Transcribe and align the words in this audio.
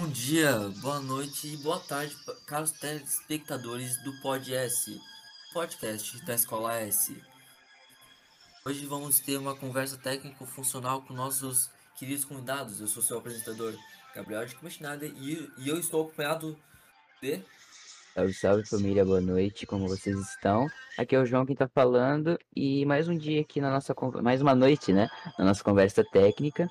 Bom 0.00 0.06
dia, 0.06 0.52
boa 0.80 1.00
noite 1.00 1.48
e 1.48 1.56
boa 1.56 1.80
tarde, 1.80 2.16
caros 2.46 2.70
telespectadores 2.70 4.00
do 4.04 4.12
Pod 4.22 4.54
S, 4.54 4.96
podcast 5.52 6.24
da 6.24 6.36
Escola 6.36 6.76
S. 6.76 7.20
Hoje 8.64 8.86
vamos 8.86 9.18
ter 9.18 9.36
uma 9.36 9.56
conversa 9.56 9.98
técnico-funcional 9.98 11.02
com 11.02 11.12
nossos 11.12 11.68
queridos 11.96 12.24
convidados. 12.24 12.80
Eu 12.80 12.86
sou 12.86 13.02
seu 13.02 13.18
apresentador, 13.18 13.74
Gabriel 14.14 14.46
de 14.46 14.54
Comechinada, 14.54 15.04
e, 15.04 15.50
e 15.58 15.68
eu 15.68 15.80
estou 15.80 16.02
acompanhado 16.02 16.56
de. 17.20 17.42
Salve, 18.14 18.34
salve 18.34 18.66
família, 18.66 19.04
boa 19.04 19.20
noite, 19.20 19.66
como 19.66 19.88
vocês 19.88 20.16
estão? 20.16 20.68
Aqui 20.96 21.16
é 21.16 21.18
o 21.18 21.26
João 21.26 21.44
quem 21.44 21.56
tá 21.56 21.66
falando, 21.66 22.38
e 22.54 22.86
mais 22.86 23.08
um 23.08 23.18
dia 23.18 23.40
aqui 23.40 23.60
na 23.60 23.72
nossa 23.72 23.92
mais 24.22 24.40
uma 24.40 24.54
noite, 24.54 24.92
né? 24.92 25.10
Na 25.36 25.46
nossa 25.46 25.64
conversa 25.64 26.04
técnica. 26.04 26.70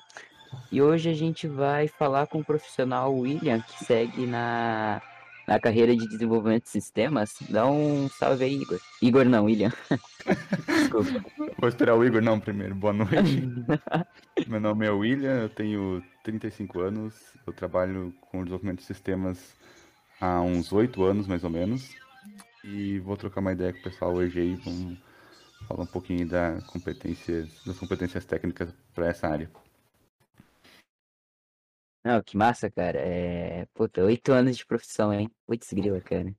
E 0.70 0.82
hoje 0.82 1.08
a 1.08 1.14
gente 1.14 1.46
vai 1.46 1.88
falar 1.88 2.26
com 2.26 2.40
o 2.40 2.44
profissional 2.44 3.14
William, 3.14 3.60
que 3.60 3.84
segue 3.84 4.26
na, 4.26 5.00
na 5.46 5.58
carreira 5.58 5.96
de 5.96 6.06
desenvolvimento 6.06 6.64
de 6.64 6.70
sistemas. 6.70 7.30
Dá 7.48 7.66
um 7.66 8.08
salve 8.08 8.44
aí, 8.44 8.60
Igor. 8.60 8.78
Igor 9.00 9.24
não, 9.24 9.46
William. 9.46 9.72
Desculpa. 10.66 11.24
Vou 11.58 11.68
esperar 11.68 11.96
o 11.96 12.04
Igor 12.04 12.20
não 12.20 12.38
primeiro. 12.38 12.74
Boa 12.74 12.92
noite. 12.92 13.48
Meu 14.46 14.60
nome 14.60 14.86
é 14.86 14.90
William, 14.90 15.42
eu 15.42 15.48
tenho 15.48 16.02
35 16.22 16.80
anos, 16.80 17.14
eu 17.46 17.52
trabalho 17.52 18.14
com 18.20 18.44
desenvolvimento 18.44 18.80
de 18.80 18.84
sistemas 18.84 19.54
há 20.20 20.40
uns 20.40 20.72
8 20.72 21.02
anos, 21.02 21.26
mais 21.26 21.44
ou 21.44 21.50
menos. 21.50 21.94
E 22.62 22.98
vou 22.98 23.16
trocar 23.16 23.40
uma 23.40 23.52
ideia 23.52 23.72
com 23.72 23.78
o 23.78 23.82
pessoal 23.82 24.14
hoje 24.14 24.40
aí, 24.40 24.54
vamos 24.56 24.98
falar 25.66 25.84
um 25.84 25.86
pouquinho 25.86 26.28
da 26.28 26.60
competências, 26.66 27.48
das 27.64 27.78
competências 27.78 28.24
técnicas 28.24 28.68
para 28.94 29.08
essa 29.08 29.28
área. 29.28 29.50
Não, 32.04 32.22
que 32.22 32.36
massa, 32.36 32.70
cara. 32.70 32.98
É, 32.98 33.66
puta, 33.74 34.02
oito 34.04 34.32
anos 34.32 34.56
de 34.56 34.64
profissão, 34.66 35.12
hein? 35.12 35.30
Putz, 35.46 35.72
grila, 35.72 36.00
cara. 36.00 36.34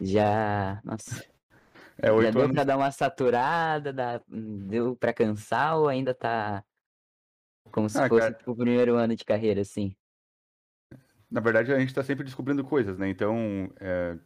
Já, 0.00 0.80
nossa. 0.84 1.24
É, 1.98 2.08
Já 2.08 2.30
deu 2.30 2.42
anos. 2.42 2.52
pra 2.52 2.64
dar 2.64 2.76
uma 2.76 2.90
saturada, 2.90 3.92
dá- 3.92 4.20
deu 4.28 4.96
pra 4.96 5.12
cansar 5.12 5.76
ou 5.76 5.88
ainda 5.88 6.14
tá 6.14 6.64
como 7.70 7.88
se 7.88 7.98
Ah, 7.98 8.08
fosse 8.08 8.20
cara. 8.28 8.34
tipo, 8.34 8.52
o 8.52 8.56
primeiro 8.56 8.96
ano 8.96 9.14
de 9.14 9.24
carreira, 9.24 9.60
assim? 9.60 9.94
Na 11.30 11.40
verdade, 11.40 11.72
a 11.72 11.78
gente 11.78 11.88
está 11.90 12.02
sempre 12.02 12.24
descobrindo 12.24 12.64
coisas, 12.64 12.96
né? 12.98 13.08
Então, 13.08 13.70
é, 13.78 14.16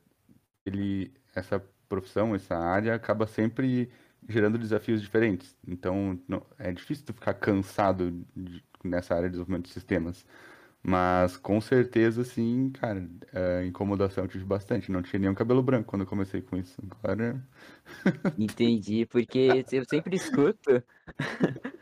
ele, 0.65 1.13
essa 1.35 1.59
profissão, 1.89 2.35
essa 2.35 2.57
área, 2.57 2.95
acaba 2.95 3.27
sempre 3.27 3.91
gerando 4.29 4.57
desafios 4.57 5.03
diferentes. 5.03 5.57
Então, 5.67 6.19
não- 6.29 6.47
é 6.59 6.73
difícil 6.73 7.05
tu 7.05 7.13
ficar 7.13 7.35
cansado 7.35 8.25
de- 8.37 8.65
nessa 8.85 9.15
área 9.15 9.29
de 9.29 9.33
desenvolvimento 9.33 9.67
de 9.67 9.73
sistemas. 9.73 10.25
Mas, 10.83 11.37
com 11.37 11.61
certeza, 11.61 12.25
sim, 12.25 12.71
cara, 12.71 13.09
é, 13.33 13.65
incomodação 13.67 14.25
eu 14.25 14.29
tive 14.29 14.45
bastante. 14.45 14.93
Não 14.93 15.03
tinha 15.03 15.21
nenhum 15.21 15.35
cabelo 15.35 15.63
branco 15.63 15.89
quando 15.91 16.03
eu 16.03 16.09
comecei 16.09 16.43
com 16.43 16.57
isso. 16.57 16.83
Agora, 17.03 17.43
Entendi, 18.37 19.05
porque 19.07 19.65
eu 19.71 19.85
sempre 19.85 20.17
escuto 20.17 20.83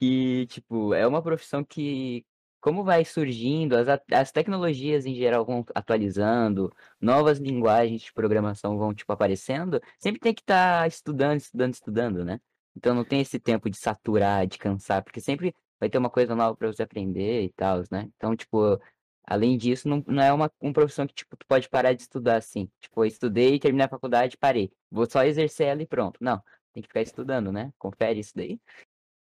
que, 0.00 0.46
tipo, 0.48 0.94
é 0.94 1.06
uma 1.06 1.22
profissão 1.22 1.64
que, 1.64 2.24
como 2.60 2.84
vai 2.84 3.04
surgindo, 3.04 3.76
as, 3.76 3.88
a- 3.88 4.00
as 4.12 4.30
tecnologias 4.32 5.06
em 5.06 5.14
geral 5.14 5.44
vão 5.44 5.64
atualizando, 5.74 6.72
novas 7.00 7.38
linguagens 7.38 8.02
de 8.02 8.12
programação 8.12 8.78
vão, 8.78 8.94
tipo, 8.94 9.12
aparecendo, 9.12 9.80
sempre 9.98 10.20
tem 10.20 10.34
que 10.34 10.42
estar 10.42 10.86
estudando, 10.86 11.38
estudando, 11.40 11.74
estudando, 11.74 12.24
né? 12.24 12.40
Então 12.76 12.94
não 12.94 13.04
tem 13.04 13.20
esse 13.20 13.40
tempo 13.40 13.68
de 13.68 13.76
saturar, 13.76 14.46
de 14.46 14.58
cansar, 14.58 15.02
porque 15.02 15.20
sempre 15.20 15.54
vai 15.80 15.88
ter 15.90 15.98
uma 15.98 16.10
coisa 16.10 16.34
nova 16.34 16.56
para 16.56 16.68
você 16.72 16.82
aprender 16.82 17.44
e 17.44 17.52
tal, 17.52 17.82
né? 17.90 18.10
Então, 18.16 18.34
tipo, 18.36 18.78
além 19.24 19.56
disso, 19.58 19.88
não, 19.88 20.02
não 20.06 20.22
é 20.22 20.32
uma, 20.32 20.50
uma 20.60 20.72
profissão 20.72 21.06
que, 21.06 21.14
tipo, 21.14 21.36
tu 21.36 21.46
pode 21.46 21.68
parar 21.68 21.92
de 21.94 22.02
estudar 22.02 22.36
assim. 22.36 22.70
Tipo, 22.80 23.02
eu 23.04 23.08
estudei, 23.08 23.58
terminei 23.58 23.86
a 23.86 23.88
faculdade, 23.88 24.36
parei. 24.38 24.72
Vou 24.90 25.06
só 25.10 25.22
exercer 25.24 25.68
ela 25.68 25.82
e 25.82 25.86
pronto. 25.86 26.18
Não, 26.22 26.42
tem 26.72 26.82
que 26.82 26.88
ficar 26.88 27.02
estudando, 27.02 27.52
né? 27.52 27.72
Confere 27.78 28.20
isso 28.20 28.32
daí. 28.34 28.60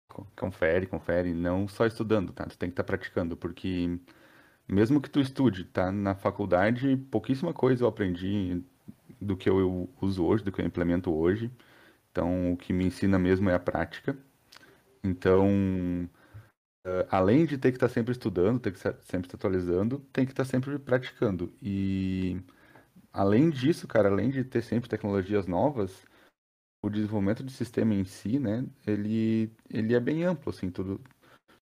co- 0.08 0.26
confere, 0.36 0.86
confere. 0.86 1.34
Não 1.34 1.68
só 1.68 1.86
estudando, 1.86 2.32
tá? 2.32 2.46
Tu 2.46 2.58
tem 2.58 2.68
que 2.68 2.72
estar 2.74 2.84
praticando, 2.84 3.36
porque 3.36 3.98
mesmo 4.68 5.00
que 5.02 5.10
tu 5.10 5.20
estude, 5.20 5.64
tá? 5.66 5.92
Na 5.92 6.14
faculdade, 6.16 6.96
pouquíssima 7.10 7.54
coisa 7.54 7.84
eu 7.84 7.88
aprendi 7.88 8.64
do 9.20 9.36
que 9.36 9.50
eu 9.50 9.90
uso 10.02 10.24
hoje, 10.26 10.44
do 10.44 10.52
que 10.52 10.62
eu 10.62 10.66
implemento 10.66 11.12
hoje. 11.14 11.52
Então, 12.12 12.52
o 12.54 12.56
que 12.56 12.72
me 12.72 12.86
ensina 12.86 13.18
mesmo 13.18 13.50
é 13.50 13.54
a 13.54 13.60
prática. 13.60 14.18
Então, 15.04 16.08
além 17.10 17.46
de 17.46 17.58
ter 17.58 17.70
que 17.72 17.76
estar 17.76 17.88
sempre 17.88 18.12
estudando, 18.12 18.60
ter 18.60 18.72
que 18.72 18.78
estar 18.78 18.94
sempre 19.02 19.28
se 19.30 19.36
atualizando, 19.36 20.00
tem 20.12 20.24
que 20.26 20.32
estar 20.32 20.44
sempre 20.44 20.78
praticando. 20.78 21.52
E 21.62 22.40
além 23.12 23.50
disso, 23.50 23.88
cara, 23.88 24.08
além 24.10 24.30
de 24.30 24.44
ter 24.44 24.62
sempre 24.62 24.88
tecnologias 24.88 25.46
novas, 25.46 26.06
o 26.82 26.90
desenvolvimento 26.90 27.44
de 27.44 27.52
sistema 27.52 27.94
em 27.94 28.04
si, 28.04 28.38
né, 28.38 28.66
ele, 28.86 29.52
ele 29.70 29.94
é 29.94 30.00
bem 30.00 30.24
amplo, 30.24 30.50
assim, 30.50 30.70
tudo 30.70 31.00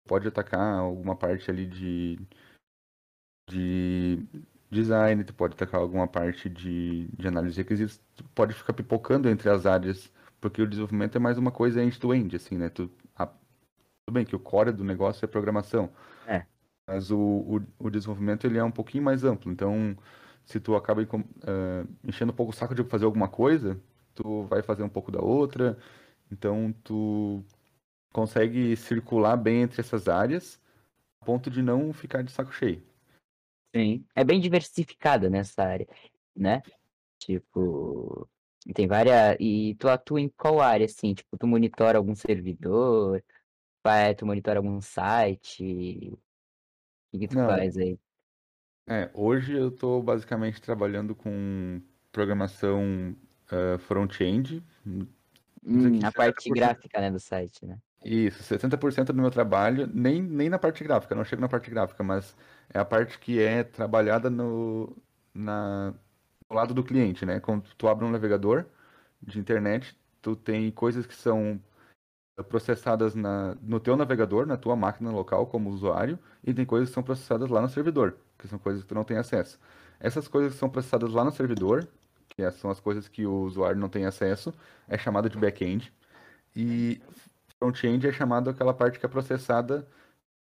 pode 0.06 0.28
atacar 0.28 0.78
alguma 0.80 1.16
parte 1.16 1.50
ali 1.50 1.66
de, 1.66 2.18
de 3.48 4.26
design, 4.70 5.24
tu 5.24 5.34
pode 5.34 5.54
atacar 5.54 5.80
alguma 5.80 6.06
parte 6.08 6.48
de, 6.48 7.06
de 7.08 7.28
análise 7.28 7.54
de 7.54 7.60
requisitos, 7.60 8.00
tu 8.14 8.24
pode 8.34 8.54
ficar 8.54 8.72
pipocando 8.72 9.28
entre 9.28 9.48
as 9.48 9.66
áreas, 9.66 10.12
porque 10.40 10.60
o 10.62 10.66
desenvolvimento 10.66 11.16
é 11.16 11.18
mais 11.20 11.38
uma 11.38 11.50
coisa 11.52 11.82
end-to-end, 11.82 12.36
assim, 12.36 12.56
né, 12.58 12.68
tu, 12.68 12.90
a- 13.16 13.32
tudo 14.06 14.14
bem 14.14 14.24
que 14.24 14.36
o 14.36 14.40
core 14.40 14.70
do 14.70 14.84
negócio 14.84 15.24
é 15.24 15.28
programação, 15.28 15.90
É. 16.28 16.46
mas 16.86 17.10
o, 17.10 17.18
o, 17.18 17.86
o 17.86 17.90
desenvolvimento 17.90 18.46
ele 18.46 18.56
é 18.56 18.62
um 18.62 18.70
pouquinho 18.70 19.02
mais 19.02 19.24
amplo, 19.24 19.50
então 19.50 19.96
se 20.44 20.60
tu 20.60 20.76
acaba 20.76 21.02
eh, 21.02 21.84
enchendo 22.04 22.32
um 22.32 22.36
pouco 22.36 22.52
o 22.52 22.54
saco 22.54 22.72
de 22.72 22.84
fazer 22.84 23.04
alguma 23.04 23.28
coisa, 23.28 23.80
tu 24.14 24.44
vai 24.44 24.62
fazer 24.62 24.84
um 24.84 24.88
pouco 24.88 25.10
da 25.10 25.20
outra, 25.20 25.76
então 26.30 26.72
tu 26.84 27.44
consegue 28.12 28.76
circular 28.76 29.36
bem 29.36 29.62
entre 29.62 29.80
essas 29.80 30.06
áreas, 30.06 30.62
a 31.20 31.24
ponto 31.24 31.50
de 31.50 31.60
não 31.60 31.92
ficar 31.92 32.22
de 32.22 32.30
saco 32.30 32.52
cheio. 32.52 32.80
Sim. 33.74 34.04
É 34.14 34.22
bem 34.22 34.38
diversificada 34.40 35.28
nessa 35.28 35.64
área, 35.64 35.88
né? 36.34 36.62
Tipo, 37.18 38.28
tem 38.72 38.86
várias. 38.86 39.36
E 39.40 39.74
tu 39.74 39.88
atua 39.88 40.20
em 40.20 40.28
qual 40.28 40.60
área, 40.60 40.86
assim? 40.86 41.12
Tipo, 41.12 41.36
tu 41.36 41.46
monitora 41.46 41.98
algum 41.98 42.14
servidor? 42.14 43.22
Vai, 43.86 44.16
tu 44.16 44.26
monitora 44.26 44.58
algum 44.58 44.80
site? 44.80 45.62
O 46.12 46.18
que 47.12 47.20
que 47.20 47.28
tu 47.28 47.36
Não. 47.36 47.46
faz 47.46 47.76
aí? 47.76 47.96
É, 48.88 49.08
hoje 49.14 49.52
eu 49.52 49.68
estou 49.68 50.02
basicamente 50.02 50.60
trabalhando 50.60 51.14
com 51.14 51.80
programação 52.10 53.14
eh, 53.48 53.78
front-end. 53.78 54.60
Hum, 54.84 55.06
aqui, 55.86 56.04
a 56.04 56.10
parte 56.10 56.50
60%. 56.50 56.54
gráfica, 56.56 57.00
né, 57.00 57.12
do 57.12 57.20
site, 57.20 57.64
né? 57.64 57.78
Isso, 58.04 58.42
60% 58.42 59.12
do 59.12 59.20
meu 59.20 59.30
trabalho, 59.30 59.86
nem, 59.86 60.20
nem 60.20 60.48
na 60.48 60.58
parte 60.58 60.82
gráfica, 60.82 61.14
não 61.14 61.24
chego 61.24 61.42
na 61.42 61.48
parte 61.48 61.70
gráfica, 61.70 62.02
mas 62.02 62.36
é 62.74 62.78
a 62.80 62.84
parte 62.84 63.18
que 63.20 63.40
é 63.40 63.62
trabalhada 63.62 64.28
no, 64.28 64.96
na, 65.32 65.92
do 66.48 66.54
lado 66.54 66.74
do 66.74 66.84
cliente, 66.84 67.24
né? 67.24 67.40
Quando 67.40 67.72
tu 67.76 67.88
abre 67.88 68.04
um 68.04 68.10
navegador 68.10 68.66
de 69.22 69.38
internet, 69.40 69.96
tu 70.22 70.36
tem 70.36 70.70
coisas 70.70 71.06
que 71.06 71.14
são 71.14 71.60
processadas 72.44 73.14
na, 73.14 73.56
no 73.62 73.80
teu 73.80 73.96
navegador, 73.96 74.46
na 74.46 74.56
tua 74.56 74.76
máquina 74.76 75.10
local 75.10 75.46
como 75.46 75.70
usuário, 75.70 76.18
e 76.44 76.52
tem 76.52 76.64
coisas 76.64 76.88
que 76.90 76.94
são 76.94 77.02
processadas 77.02 77.48
lá 77.50 77.60
no 77.62 77.68
servidor, 77.68 78.16
que 78.38 78.46
são 78.48 78.58
coisas 78.58 78.82
que 78.82 78.88
tu 78.88 78.94
não 78.94 79.04
tem 79.04 79.16
acesso. 79.16 79.58
Essas 79.98 80.28
coisas 80.28 80.52
que 80.52 80.58
são 80.58 80.68
processadas 80.68 81.12
lá 81.12 81.24
no 81.24 81.32
servidor, 81.32 81.88
que 82.28 82.50
são 82.52 82.70
as 82.70 82.80
coisas 82.80 83.08
que 83.08 83.26
o 83.26 83.42
usuário 83.42 83.78
não 83.80 83.88
tem 83.88 84.04
acesso, 84.04 84.52
é 84.88 84.98
chamada 84.98 85.28
de 85.30 85.38
back-end. 85.38 85.92
E 86.54 87.00
front-end 87.58 88.06
é 88.06 88.12
chamado 88.12 88.50
aquela 88.50 88.74
parte 88.74 88.98
que 88.98 89.06
é 89.06 89.08
processada 89.08 89.86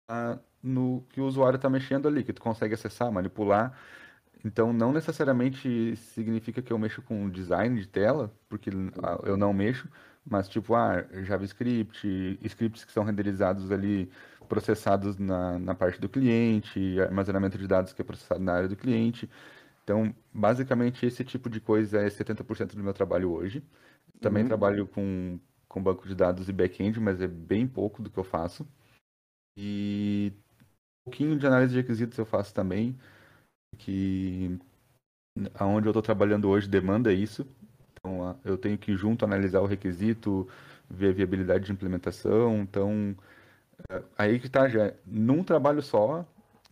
ah, 0.08 0.40
no 0.62 1.02
que 1.10 1.22
o 1.22 1.26
usuário 1.26 1.56
está 1.58 1.70
mexendo 1.70 2.08
ali, 2.08 2.24
que 2.24 2.34
tu 2.34 2.42
consegue 2.42 2.74
acessar, 2.76 3.12
manipular. 3.12 3.78
Então, 4.44 4.74
não 4.74 4.92
necessariamente 4.92 5.96
significa 5.96 6.62
que 6.62 6.74
eu 6.74 6.80
mexo 6.80 7.02
com 7.02 7.30
design 7.30 7.80
de 7.80 7.88
tela, 7.88 8.32
porque 8.50 8.70
ah, 9.04 9.20
eu 9.24 9.38
não 9.38 9.54
mexo, 9.54 9.88
mas 10.26 10.48
tipo, 10.50 10.76
ah, 10.76 11.04
JavaScript, 11.24 12.40
scripts 12.44 12.86
que 12.86 12.92
são 12.92 13.04
renderizados 13.04 13.72
ali, 13.72 14.10
processados 14.48 15.18
na, 15.18 15.58
na 15.60 15.76
parte 15.76 16.00
do 16.00 16.10
cliente, 16.10 17.00
armazenamento 17.02 17.58
de 17.58 17.68
dados 17.68 17.94
que 17.94 18.02
é 18.02 18.06
processado 18.06 18.42
na 18.44 18.54
área 18.54 18.70
do 18.70 18.76
cliente. 18.76 19.30
Então, 19.84 20.14
basicamente, 20.34 21.06
esse 21.06 21.24
tipo 21.26 21.50
de 21.50 21.60
coisa 21.62 22.02
é 22.02 22.10
70% 22.10 22.76
do 22.76 22.84
meu 22.84 22.94
trabalho 22.94 23.32
hoje. 23.32 23.64
Também 24.22 24.44
Uhum. 24.44 24.48
trabalho 24.48 24.88
com, 24.88 25.40
com 25.70 25.84
banco 25.84 26.08
de 26.08 26.16
dados 26.16 26.50
e 26.50 26.54
back-end, 26.54 27.00
mas 27.00 27.22
é 27.22 27.28
bem 27.28 27.68
pouco 27.68 28.02
do 28.04 28.10
que 28.12 28.18
eu 28.20 28.24
faço. 28.24 28.68
E 29.58 30.34
um 31.02 31.12
pouquinho 31.12 31.38
de 31.40 31.48
análise 31.48 31.74
de 31.74 31.82
requisitos 31.82 32.18
eu 32.18 32.26
faço 32.26 32.54
também, 32.54 32.98
que 33.78 34.60
aonde 35.56 35.88
eu 35.88 35.92
estou 35.92 36.02
trabalhando 36.02 36.50
hoje 36.50 36.68
demanda 36.68 37.14
isso. 37.14 37.46
Então, 38.04 38.40
eu 38.44 38.58
tenho 38.58 38.78
que 38.78 38.96
junto 38.96 39.24
analisar 39.24 39.62
o 39.62 39.66
requisito, 39.68 40.48
ver 40.90 41.10
a 41.10 41.14
viabilidade 41.14 41.66
de 41.66 41.72
implementação. 41.72 42.58
Então, 42.62 43.16
é, 43.90 44.04
aí 44.18 44.40
que 44.40 44.50
tá 44.50 44.68
já. 44.70 44.94
Num 45.06 45.44
trabalho 45.44 45.82
só, 45.82 46.26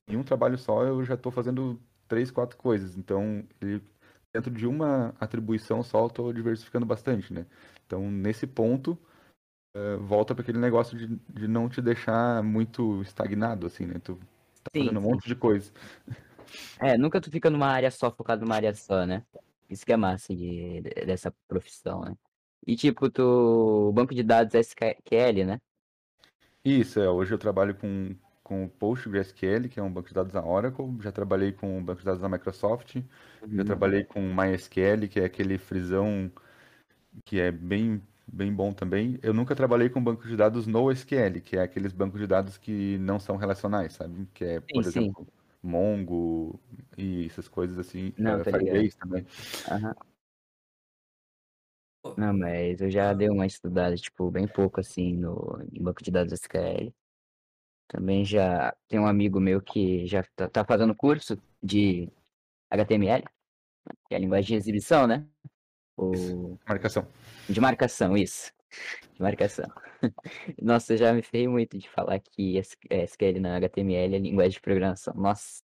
em 0.07 0.17
um 0.17 0.23
trabalho 0.23 0.57
só 0.57 0.83
eu 0.85 1.03
já 1.05 1.15
estou 1.15 1.31
fazendo 1.31 1.79
três, 2.07 2.31
quatro 2.31 2.57
coisas. 2.57 2.97
Então, 2.97 3.43
ele, 3.61 3.83
dentro 4.33 4.51
de 4.51 4.67
uma 4.67 5.13
atribuição 5.19 5.83
só, 5.83 6.01
eu 6.03 6.07
estou 6.07 6.33
diversificando 6.33 6.85
bastante, 6.85 7.33
né? 7.33 7.45
Então, 7.85 8.09
nesse 8.11 8.47
ponto, 8.47 8.97
uh, 9.77 9.99
volta 10.01 10.35
para 10.35 10.43
aquele 10.43 10.59
negócio 10.59 10.97
de, 10.97 11.07
de 11.29 11.47
não 11.47 11.69
te 11.69 11.81
deixar 11.81 12.43
muito 12.43 13.01
estagnado, 13.03 13.67
assim, 13.67 13.85
né? 13.85 13.99
Tu 14.03 14.15
tá 14.63 14.71
Sim, 14.75 14.81
fazendo 14.85 14.99
um 14.99 15.03
sim. 15.03 15.09
monte 15.11 15.27
de 15.27 15.35
coisa. 15.35 15.71
É, 16.81 16.97
nunca 16.97 17.19
tu 17.21 17.29
fica 17.29 17.49
numa 17.49 17.67
área 17.67 17.91
só, 17.91 18.11
focado 18.11 18.41
numa 18.41 18.55
área 18.55 18.73
só, 18.73 19.05
né? 19.05 19.25
Isso 19.69 19.85
que 19.85 19.93
é 19.93 19.97
massa 19.97 20.35
de, 20.35 20.81
de- 20.81 21.05
dessa 21.05 21.31
profissão, 21.47 22.01
né? 22.01 22.15
E 22.67 22.75
tipo, 22.75 23.09
tu, 23.09 23.91
banco 23.93 24.13
de 24.15 24.23
dados 24.23 24.53
SQL, 24.55 25.45
né? 25.45 25.59
Isso, 26.63 26.99
é. 26.99 27.09
Hoje 27.09 27.33
eu 27.33 27.37
trabalho 27.37 27.75
com, 27.75 28.15
com 28.43 28.65
o 28.65 28.69
PostgreSQL, 28.69 29.69
que 29.69 29.79
é 29.79 29.83
um 29.83 29.91
banco 29.91 30.07
de 30.09 30.13
dados 30.13 30.33
da 30.33 30.43
Oracle. 30.45 30.85
Já 31.01 31.11
trabalhei 31.11 31.51
com 31.51 31.77
o 31.77 31.81
banco 31.83 31.99
de 31.99 32.05
dados 32.05 32.21
da 32.21 32.29
Microsoft. 32.29 32.97
Já 33.57 33.63
Uhum. 33.63 33.63
trabalhei 33.63 34.03
com 34.03 34.21
MySQL, 34.33 35.07
que 35.09 35.19
é 35.19 35.25
aquele 35.25 35.57
frisão 35.57 36.31
que 37.25 37.39
é 37.39 37.51
bem, 37.51 38.01
bem 38.27 38.53
bom 38.53 38.73
também. 38.73 39.19
Eu 39.23 39.33
nunca 39.33 39.55
trabalhei 39.55 39.89
com 39.89 40.03
banco 40.03 40.27
de 40.27 40.35
dados 40.37 40.67
NoSQL, 40.67 41.41
que 41.41 41.57
é 41.57 41.63
aqueles 41.63 41.93
bancos 41.93 42.19
de 42.19 42.27
dados 42.27 42.57
que 42.57 42.97
não 42.99 43.19
são 43.19 43.37
relacionais, 43.37 43.93
sabe? 43.93 44.27
Que 44.33 44.45
é, 44.45 44.59
por 44.61 44.83
Sim, 44.83 44.83
sim. 44.83 45.15
Mongo 45.61 46.59
e 46.97 47.25
essas 47.25 47.47
coisas 47.47 47.77
assim. 47.77 48.13
Não, 48.17 48.39
eh, 48.39 48.43
tá. 48.43 48.51
Firebase 48.59 48.97
também. 48.97 49.25
Aham. 49.69 49.95
Não, 52.17 52.33
mas 52.37 52.79
eu 52.81 52.89
já 52.89 53.13
dei 53.13 53.29
uma 53.29 53.45
estudada, 53.45 53.95
tipo, 53.95 54.31
bem 54.31 54.47
pouco 54.47 54.79
assim 54.79 55.13
no 55.15 55.61
em 55.73 55.81
banco 55.83 56.03
de 56.03 56.11
dados 56.11 56.33
SQL. 56.33 56.93
Também 57.87 58.23
já 58.23 58.75
tem 58.87 58.99
um 58.99 59.07
amigo 59.07 59.39
meu 59.39 59.61
que 59.61 60.05
já 60.07 60.23
tá, 60.35 60.47
tá 60.47 60.65
fazendo 60.65 60.95
curso 60.95 61.41
de 61.61 62.09
HTML, 62.69 63.23
que 64.07 64.13
é 64.13 64.17
a 64.17 64.19
linguagem 64.19 64.47
de 64.49 64.55
exibição, 64.55 65.07
né? 65.07 65.25
O 65.97 66.57
Marcação. 66.67 67.05
de 67.49 67.59
marcação, 67.59 68.15
isso. 68.15 68.51
Marcação. 69.19 69.65
Nossa, 70.61 70.93
eu 70.93 70.97
já 70.97 71.13
me 71.13 71.21
ferrei 71.21 71.47
muito 71.47 71.77
de 71.77 71.89
falar 71.89 72.19
que 72.19 72.57
S- 72.57 72.77
é, 72.89 73.03
SQL 73.03 73.39
na 73.39 73.57
HTML 73.57 74.15
é 74.15 74.19
linguagem 74.19 74.51
de 74.53 74.61
programação. 74.61 75.13
Nossa. 75.15 75.63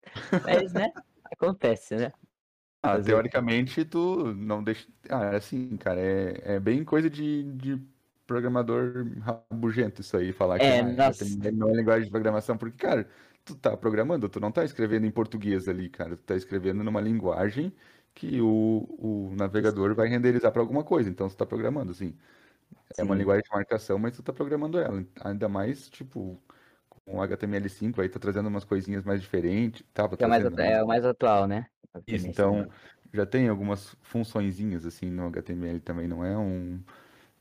Mas, 0.42 0.72
né? 0.74 0.90
Acontece, 1.32 1.96
né? 1.96 2.12
Ah, 2.82 2.98
teoricamente, 3.00 3.84
tu 3.84 4.32
não 4.34 4.62
deixa. 4.62 4.88
Ah, 5.10 5.36
assim, 5.36 5.76
cara, 5.76 6.00
é, 6.00 6.54
é 6.56 6.60
bem 6.60 6.84
coisa 6.84 7.10
de, 7.10 7.42
de 7.54 7.76
programador 8.26 9.04
rabugento 9.20 10.00
isso 10.00 10.16
aí, 10.16 10.32
falar 10.32 10.60
que 10.60 10.72
É, 10.72 10.82
nossa. 10.82 11.24
Não 11.52 11.68
é 11.70 11.72
linguagem 11.74 12.04
de 12.04 12.10
programação, 12.10 12.56
porque, 12.56 12.76
cara, 12.78 13.08
tu 13.44 13.56
tá 13.56 13.76
programando, 13.76 14.28
tu 14.28 14.38
não 14.40 14.52
tá 14.52 14.64
escrevendo 14.64 15.06
em 15.06 15.10
português 15.10 15.68
ali, 15.68 15.88
cara, 15.88 16.16
tu 16.16 16.22
tá 16.22 16.36
escrevendo 16.36 16.84
numa 16.84 17.00
linguagem 17.00 17.74
que 18.14 18.40
o, 18.40 18.86
o 19.30 19.34
navegador 19.36 19.94
vai 19.94 20.08
renderizar 20.08 20.52
para 20.52 20.62
alguma 20.62 20.84
coisa, 20.84 21.10
então 21.10 21.28
tu 21.28 21.36
tá 21.36 21.44
programando, 21.46 21.90
assim. 21.92 22.14
É 22.96 23.02
uma 23.02 23.14
linguagem 23.14 23.42
de 23.42 23.50
marcação, 23.50 23.98
mas 23.98 24.16
tu 24.16 24.22
tá 24.22 24.32
programando 24.32 24.78
ela. 24.78 25.04
Ainda 25.24 25.48
mais, 25.48 25.88
tipo, 25.88 26.40
com 26.88 27.16
o 27.18 27.22
HTML5 27.22 28.00
aí 28.00 28.08
tá 28.08 28.18
trazendo 28.18 28.48
umas 28.48 28.64
coisinhas 28.64 29.04
mais 29.04 29.20
diferentes, 29.20 29.84
tava 29.94 30.16
Que 30.16 30.24
é, 30.24 30.26
mais, 30.26 30.44
atu- 30.44 30.60
é 30.60 30.82
o 30.82 30.86
mais 30.86 31.04
atual, 31.04 31.46
né? 31.46 31.66
Isso, 32.06 32.26
HTML5. 32.26 32.30
então 32.30 32.68
já 33.12 33.26
tem 33.26 33.48
algumas 33.48 33.96
funçõezinhas 34.02 34.84
assim 34.84 35.10
no 35.10 35.26
HTML 35.28 35.80
também, 35.80 36.06
não 36.08 36.24
é 36.24 36.36
um 36.36 36.82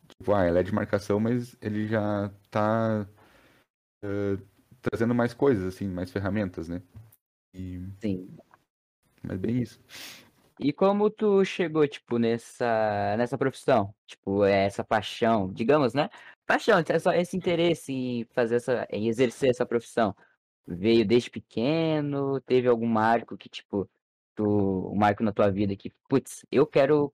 tipo, 0.07 0.33
ah, 0.33 0.43
ela 0.45 0.59
é 0.59 0.63
de 0.63 0.73
marcação, 0.73 1.19
mas 1.19 1.57
ele 1.61 1.87
já 1.87 2.29
tá 2.51 3.07
eh, 4.03 4.37
trazendo 4.81 5.13
mais 5.15 5.33
coisas 5.33 5.65
assim, 5.65 5.87
mais 5.87 6.11
ferramentas, 6.11 6.67
né? 6.69 6.81
E, 7.53 7.81
Sim. 8.01 8.37
mas 9.23 9.37
bem 9.39 9.61
isso. 9.61 9.79
E 10.59 10.73
como 10.73 11.09
tu 11.09 11.43
chegou, 11.45 11.87
tipo, 11.87 12.17
nessa, 12.17 13.15
nessa 13.17 13.37
profissão? 13.37 13.93
Tipo, 14.05 14.43
é 14.43 14.65
essa 14.65 14.83
paixão, 14.83 15.51
digamos, 15.51 15.93
né? 15.93 16.09
Paixão, 16.45 16.83
essa, 16.87 17.15
esse 17.17 17.37
interesse 17.37 17.93
em 17.93 18.25
fazer 18.33 18.55
essa, 18.55 18.87
em 18.91 19.07
exercer 19.07 19.49
essa 19.49 19.65
profissão. 19.65 20.15
Veio 20.65 21.05
desde 21.05 21.29
pequeno? 21.29 22.41
Teve 22.41 22.67
algum 22.67 22.87
marco 22.87 23.37
que, 23.37 23.49
tipo, 23.49 23.89
tu, 24.35 24.91
um 24.91 24.95
marco 24.95 25.23
na 25.23 25.31
tua 25.31 25.49
vida 25.51 25.75
que, 25.75 25.91
putz, 26.09 26.45
eu 26.51 26.65
quero 26.65 27.13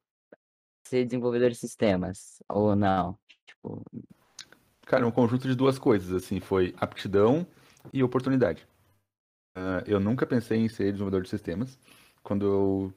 ser 0.88 1.06
desenvolvedor 1.06 1.50
de 1.50 1.56
sistemas, 1.56 2.42
ou 2.50 2.76
não? 2.76 3.18
Tipo, 3.46 3.84
Cara, 4.86 5.08
um 5.08 5.12
conjunto 5.12 5.48
de 5.48 5.56
duas 5.56 5.80
coisas 5.80 6.14
assim, 6.14 6.40
foi 6.40 6.74
aptidão 6.78 7.48
e 7.92 8.04
oportunidade. 8.04 8.68
Ah, 9.56 9.84
eu 9.88 10.00
nunca 10.00 10.26
pensei 10.26 10.60
em 10.60 10.70
ser 10.70 10.92
desenvolvedor 10.92 11.24
de 11.24 11.30
sistemas. 11.30 11.80
Quando 12.22 12.46
eu 12.46 12.94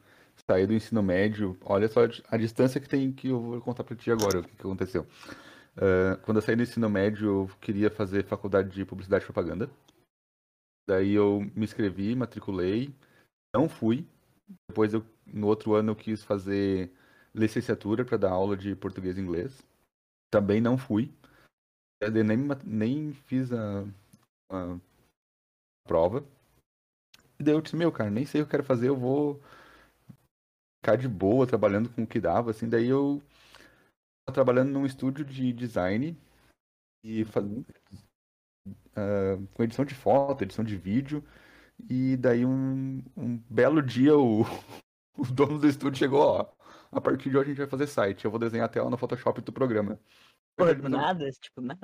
saí 0.50 0.66
do 0.66 0.75
ensino 0.75 1.02
médio, 1.02 1.56
olha 1.62 1.88
só 1.88 2.00
a 2.28 2.37
distância 2.37 2.81
que 2.81 2.88
tem 2.88 3.12
que 3.12 3.28
eu 3.28 3.40
vou 3.40 3.60
contar 3.60 3.84
pra 3.84 3.96
ti 3.96 4.10
agora 4.10 4.40
o 4.40 4.43
que 4.43 4.54
que 4.54 4.60
aconteceu. 4.62 5.06
Ah, 5.76 6.16
quando 6.22 6.38
eu 6.38 6.43
saí 6.43 6.56
do 6.56 6.62
ensino 6.62 6.88
médio, 6.88 7.26
eu 7.26 7.50
queria 7.60 7.90
fazer 7.90 8.25
faculdade 8.25 8.70
de 8.70 8.84
publicidade 8.84 9.25
e 9.25 9.26
propaganda. 9.26 9.70
Daí 10.88 11.12
eu 11.12 11.40
me 11.54 11.64
inscrevi, 11.64 12.14
matriculei, 12.14 12.94
não 13.54 13.69
fui. 13.69 14.06
Depois 14.69 14.94
eu, 14.94 15.04
no 15.26 15.48
outro 15.48 15.75
ano 15.75 15.90
eu 15.90 15.96
quis 15.96 16.22
fazer 16.22 16.92
licenciatura 17.34 18.04
para 18.04 18.16
dar 18.16 18.31
aula 18.31 18.56
de 18.56 18.75
português 18.76 19.19
e 19.19 19.20
inglês. 19.20 19.60
Também 20.31 20.60
não 20.60 20.78
fui. 20.78 21.12
Eu 22.00 22.10
nem, 22.25 22.38
nem 22.64 23.12
fiz 23.12 23.52
a, 23.52 23.84
a 24.50 24.78
prova. 25.87 26.25
E 27.38 27.42
daí 27.42 27.54
eu 27.54 27.60
disse, 27.60 27.76
meu, 27.76 27.90
cara, 27.90 28.10
nem 28.10 28.25
sei 28.25 28.40
o 28.40 28.44
que 28.44 28.49
eu 28.49 28.50
quero 28.52 28.64
fazer, 28.64 28.88
eu 28.88 28.96
vou 28.96 29.42
ficar 30.87 30.97
de 30.97 31.09
boa, 31.09 31.47
trabalhando 31.47 31.88
com 31.91 32.05
o 32.05 32.06
que 32.06 32.21
dava, 32.21 32.53
assim. 32.53 32.69
Daí 32.69 32.87
eu 32.88 33.21
tava 34.25 34.35
trabalhando 34.35 34.71
num 34.71 34.87
estúdio 34.87 35.25
de 35.25 35.53
design 35.53 36.17
e 37.05 37.25
fa- 37.25 37.43
ah, 38.94 39.37
com 39.53 39.62
edição 39.65 39.85
de 39.85 39.94
foto, 39.97 40.43
edição 40.44 40.65
de 40.65 40.77
vídeo. 40.77 41.25
E 41.91 42.17
daí 42.17 42.47
um, 42.47 43.03
um 43.17 43.37
belo 43.50 43.83
dia 43.83 44.17
o, 44.17 44.43
o 45.19 45.25
dono 45.27 45.59
do 45.59 45.67
estúdio 45.67 45.99
chegou, 45.99 46.21
ó, 46.21 46.47
a 46.93 47.00
partir 47.00 47.31
de 47.31 47.37
hoje 47.37 47.47
a 47.47 47.49
gente 47.55 47.59
vai 47.59 47.67
fazer 47.69 47.88
site, 47.88 48.25
eu 48.25 48.31
vou 48.31 48.38
desenhar 48.38 48.67
a 48.67 48.69
tela 48.69 48.88
no 48.88 48.97
Photoshop 48.97 49.41
do 49.43 49.53
programa. 49.53 49.93
Eu 49.93 49.99
pô, 50.56 50.65
falei, 50.67 50.75
"Mas 50.83 50.93
eu- 50.93 50.99
nada, 50.99 51.31
tipo, 51.33 51.61
nada. 51.61 51.81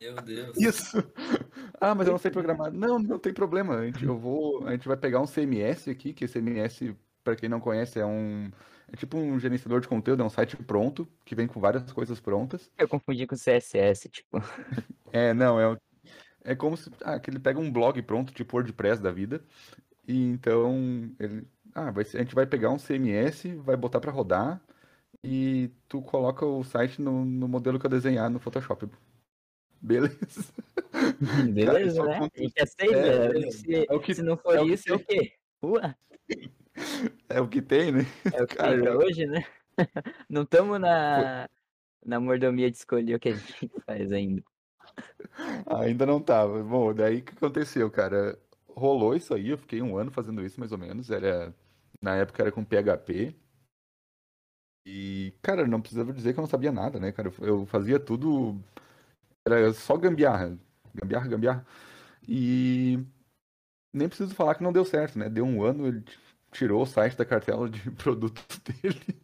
Meu 0.00 0.14
Deus. 0.22 0.56
Isso! 0.56 0.96
Ah, 1.78 1.94
mas 1.94 2.06
eu 2.06 2.12
não 2.12 2.18
sei 2.18 2.30
programar. 2.30 2.72
Não, 2.72 2.98
não 2.98 3.18
tem 3.18 3.34
problema. 3.34 3.76
A 3.76 3.84
gente, 3.84 4.02
eu 4.02 4.16
vou, 4.16 4.66
a 4.66 4.72
gente 4.72 4.88
vai 4.88 4.96
pegar 4.96 5.20
um 5.20 5.26
CMS 5.26 5.90
aqui, 5.90 6.14
que 6.14 6.26
CMS, 6.26 6.94
para 7.26 7.34
quem 7.34 7.48
não 7.48 7.58
conhece, 7.58 7.98
é 7.98 8.06
um 8.06 8.48
é 8.86 8.96
tipo 8.96 9.18
um 9.18 9.36
gerenciador 9.40 9.80
de 9.80 9.88
conteúdo, 9.88 10.22
é 10.22 10.26
um 10.26 10.30
site 10.30 10.56
pronto, 10.56 11.08
que 11.24 11.34
vem 11.34 11.48
com 11.48 11.58
várias 11.58 11.90
coisas 11.90 12.20
prontas. 12.20 12.70
Eu 12.78 12.88
confundi 12.88 13.26
com 13.26 13.34
CSS, 13.34 14.08
tipo. 14.08 14.38
É, 15.12 15.32
não, 15.32 15.58
é, 15.58 15.76
é 16.44 16.54
como 16.54 16.76
se 16.76 16.90
ah, 17.02 17.18
que 17.18 17.30
ele 17.30 17.38
pega 17.38 17.58
um 17.58 17.72
blog 17.72 18.00
pronto, 18.02 18.34
tipo 18.34 18.56
WordPress 18.56 19.00
da 19.00 19.10
vida, 19.10 19.42
e 20.06 20.30
então 20.30 21.10
ele, 21.18 21.46
ah, 21.74 21.90
vai 21.90 22.04
a 22.04 22.18
gente 22.18 22.34
vai 22.34 22.46
pegar 22.46 22.70
um 22.70 22.78
CMS, 22.78 23.54
vai 23.56 23.76
botar 23.76 23.98
para 23.98 24.12
rodar 24.12 24.60
e 25.24 25.70
tu 25.88 26.02
coloca 26.02 26.44
o 26.44 26.62
site 26.62 27.00
no, 27.00 27.24
no 27.24 27.48
modelo 27.48 27.78
que 27.78 27.86
eu 27.86 27.90
desenhar 27.90 28.28
no 28.28 28.38
Photoshop. 28.38 28.88
Beleza. 29.80 30.52
Beleza, 31.52 31.80
isso 31.82 32.04
né? 32.04 32.12
A 32.12 32.16
acontece. 32.16 32.42
gente 32.42 32.62
aceita. 32.62 32.96
É, 32.96 33.32
né? 33.32 33.50
se, 33.50 33.86
é 33.88 33.94
o 33.94 34.00
que- 34.00 34.14
se 34.14 34.22
não 34.22 34.36
for 34.36 34.56
é 34.56 34.64
que 34.64 34.72
isso, 34.72 34.92
é 34.92 34.94
o 34.94 34.98
quê? 34.98 35.32
Ué, 35.64 35.94
É 37.28 37.40
o 37.40 37.48
que 37.48 37.60
tem, 37.60 37.92
né? 37.92 38.00
é 38.32 38.42
o 38.42 38.46
que 38.46 38.56
Cara, 38.56 38.80
tem 38.80 38.88
hoje, 38.88 39.26
né? 39.26 39.44
Não 40.28 40.42
estamos 40.42 40.78
na, 40.80 41.48
na 42.04 42.20
mordomia 42.20 42.70
de 42.70 42.76
escolher 42.76 43.16
o 43.16 43.20
que 43.20 43.30
a 43.30 43.34
gente 43.34 43.70
faz 43.84 44.12
ainda. 44.12 44.42
Ainda 45.66 46.06
não 46.06 46.20
tava. 46.20 46.62
Bom, 46.62 46.94
daí 46.94 47.18
o 47.18 47.22
que 47.22 47.32
aconteceu, 47.32 47.90
cara? 47.90 48.38
Rolou 48.68 49.14
isso 49.14 49.34
aí, 49.34 49.48
eu 49.50 49.58
fiquei 49.58 49.82
um 49.82 49.96
ano 49.96 50.10
fazendo 50.10 50.42
isso 50.44 50.58
mais 50.60 50.72
ou 50.72 50.78
menos. 50.78 51.10
Era, 51.10 51.54
na 52.00 52.16
época 52.16 52.42
era 52.42 52.52
com 52.52 52.64
PHP. 52.64 53.34
E, 54.86 55.34
cara, 55.42 55.66
não 55.66 55.80
precisava 55.80 56.12
dizer 56.12 56.32
que 56.32 56.38
eu 56.38 56.42
não 56.42 56.48
sabia 56.48 56.70
nada, 56.70 57.00
né, 57.00 57.10
cara? 57.12 57.32
Eu 57.40 57.66
fazia 57.66 57.98
tudo. 57.98 58.62
Era 59.46 59.72
só 59.72 59.96
gambiarra. 59.96 60.56
Gambiarra, 60.94 61.28
gambiarra. 61.28 61.66
E 62.28 63.04
nem 63.92 64.08
preciso 64.08 64.34
falar 64.34 64.54
que 64.54 64.62
não 64.62 64.72
deu 64.72 64.84
certo, 64.84 65.18
né? 65.18 65.28
Deu 65.28 65.44
um 65.44 65.62
ano, 65.64 66.02
tirou 66.52 66.82
o 66.82 66.86
site 66.86 67.16
da 67.16 67.24
cartela 67.24 67.68
de 67.68 67.90
produtos 67.92 68.58
dele. 68.60 69.20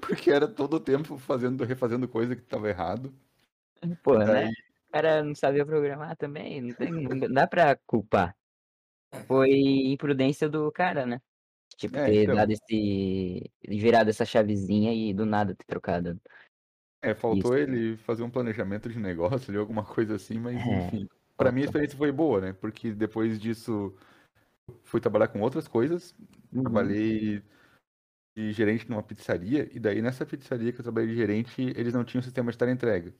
Porque 0.00 0.30
era 0.30 0.48
todo 0.48 0.74
o 0.76 0.80
tempo 0.80 1.18
fazendo, 1.18 1.64
refazendo 1.64 2.08
coisa 2.08 2.36
que 2.36 2.42
tava 2.42 2.68
errado. 2.68 3.14
Porra, 4.02 4.28
né? 4.28 4.46
Daí, 4.46 4.52
O 4.88 4.92
cara 4.92 5.22
não 5.24 5.34
sabia 5.34 5.64
programar 5.66 6.16
também, 6.16 6.60
não, 6.60 6.74
tem, 6.74 6.90
não 6.92 7.32
dá 7.32 7.46
pra 7.46 7.76
culpar. 7.86 8.36
Foi 9.28 9.50
imprudência 9.92 10.48
do 10.48 10.70
cara, 10.72 11.06
né? 11.06 11.20
Tipo, 11.76 11.98
É, 11.98 12.00
ter 12.00 12.28
então. 12.28 12.30
dado 12.30 12.52
esse. 12.52 13.52
virado 13.68 14.10
essa 14.10 14.24
chavezinha 14.26 14.92
e 14.94 15.14
do 15.14 15.26
nada 15.26 15.54
ter 15.56 15.64
trocado. 15.66 16.20
É, 17.00 17.14
faltou 17.14 17.56
Isso. 17.56 17.56
ele 17.56 17.96
fazer 17.96 18.22
um 18.22 18.30
planejamento 18.30 18.88
de 18.88 18.98
negócio 18.98 19.50
ali, 19.50 19.58
alguma 19.58 19.84
coisa 19.84 20.14
assim, 20.16 20.38
mas 20.38 20.66
É, 20.66 20.66
enfim. 20.66 21.08
Pra 21.36 21.50
mim 21.50 21.62
a 21.62 21.64
experiência 21.64 21.98
foi 21.98 22.12
boa, 22.12 22.40
né? 22.40 22.52
Porque 22.52 22.92
depois 22.92 23.40
disso 23.40 23.96
fui 24.84 25.00
trabalhar 25.00 25.28
com 25.28 25.40
outras 25.40 25.68
coisas. 25.68 26.14
Uhum. 26.52 26.62
Trabalhei 26.62 27.42
de 28.36 28.52
gerente 28.52 28.88
numa 28.88 29.02
pizzaria, 29.02 29.68
e 29.72 29.78
daí 29.78 30.00
nessa 30.00 30.24
pizzaria 30.24 30.72
que 30.72 30.80
eu 30.80 30.82
trabalhei 30.82 31.10
de 31.10 31.16
gerente, 31.16 31.60
eles 31.76 31.92
não 31.92 32.04
tinham 32.04 32.22
sistema 32.22 32.50
de 32.50 32.70
entrega. 32.70 33.14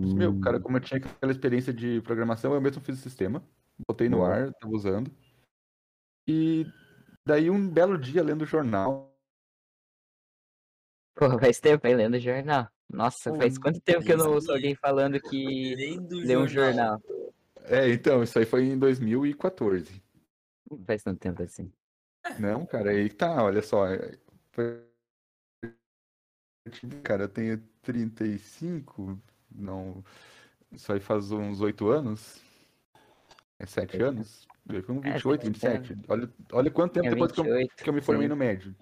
Mas, 0.00 0.14
meu, 0.14 0.38
cara, 0.40 0.58
Hum, 0.58 0.62
como 0.62 0.76
eu 0.76 0.80
tinha 0.80 0.98
aquela 0.98 1.32
experiência 1.32 1.72
de 1.72 2.00
programação, 2.02 2.54
eu 2.54 2.60
mesmo 2.60 2.80
fiz 2.82 2.98
o 2.98 3.02
sistema, 3.02 3.42
botei 3.86 4.08
no 4.08 4.18
boa. 4.18 4.34
ar, 4.34 4.52
tava 4.54 4.72
usando. 4.72 5.10
E 6.28 6.64
daí 7.26 7.50
um 7.50 7.68
belo 7.68 7.98
dia 7.98 8.22
lendo 8.22 8.42
o 8.42 8.46
jornal, 8.46 9.16
Pô, 11.16 11.38
faz 11.38 11.58
tempo 11.58 11.86
aí 11.86 11.94
lendo 11.94 12.18
jornal. 12.20 12.68
Nossa, 12.88 13.30
Pô, 13.30 13.38
faz 13.38 13.58
quanto 13.58 13.80
tempo 13.80 14.04
que 14.04 14.12
eu 14.12 14.18
não 14.18 14.32
ouço 14.32 14.52
alguém 14.52 14.74
falando 14.74 15.18
que 15.30 15.74
Lendo 15.74 16.18
lê 16.18 16.36
um 16.36 16.46
jornal? 16.46 17.02
é, 17.64 17.90
então, 17.90 18.22
isso 18.22 18.38
aí 18.38 18.44
foi 18.44 18.64
em 18.64 18.78
2014. 18.78 20.05
Faz 20.86 21.02
tanto 21.02 21.20
tempo 21.20 21.42
assim. 21.42 21.72
Não, 22.40 22.66
cara, 22.66 22.90
aí 22.90 23.08
tá, 23.08 23.42
olha 23.42 23.62
só. 23.62 23.86
é, 23.86 24.18
Cara, 27.04 27.24
eu 27.24 27.28
tenho 27.28 27.58
35, 27.82 29.18
não. 29.54 30.02
Isso 30.72 30.92
aí 30.92 31.00
faz 31.00 31.30
uns 31.30 31.60
8 31.60 31.88
anos. 31.88 32.42
É 33.58 33.66
7 33.66 33.94
Oito. 33.94 34.04
anos? 34.06 34.46
Foi 34.66 34.94
um 34.94 35.00
É, 35.00 35.12
28, 35.12 35.58
sete 35.58 35.94
27. 35.94 36.10
Olha, 36.10 36.28
olha 36.52 36.70
quanto 36.70 36.94
tempo 36.94 37.02
Tinha 37.04 37.14
depois 37.14 37.32
que 37.32 37.40
eu, 37.40 37.44
28. 37.44 37.84
que 37.84 37.88
eu 37.88 37.94
me 37.94 38.02
formei 38.02 38.24
sim. 38.24 38.28
no 38.28 38.36
médio. 38.36 38.74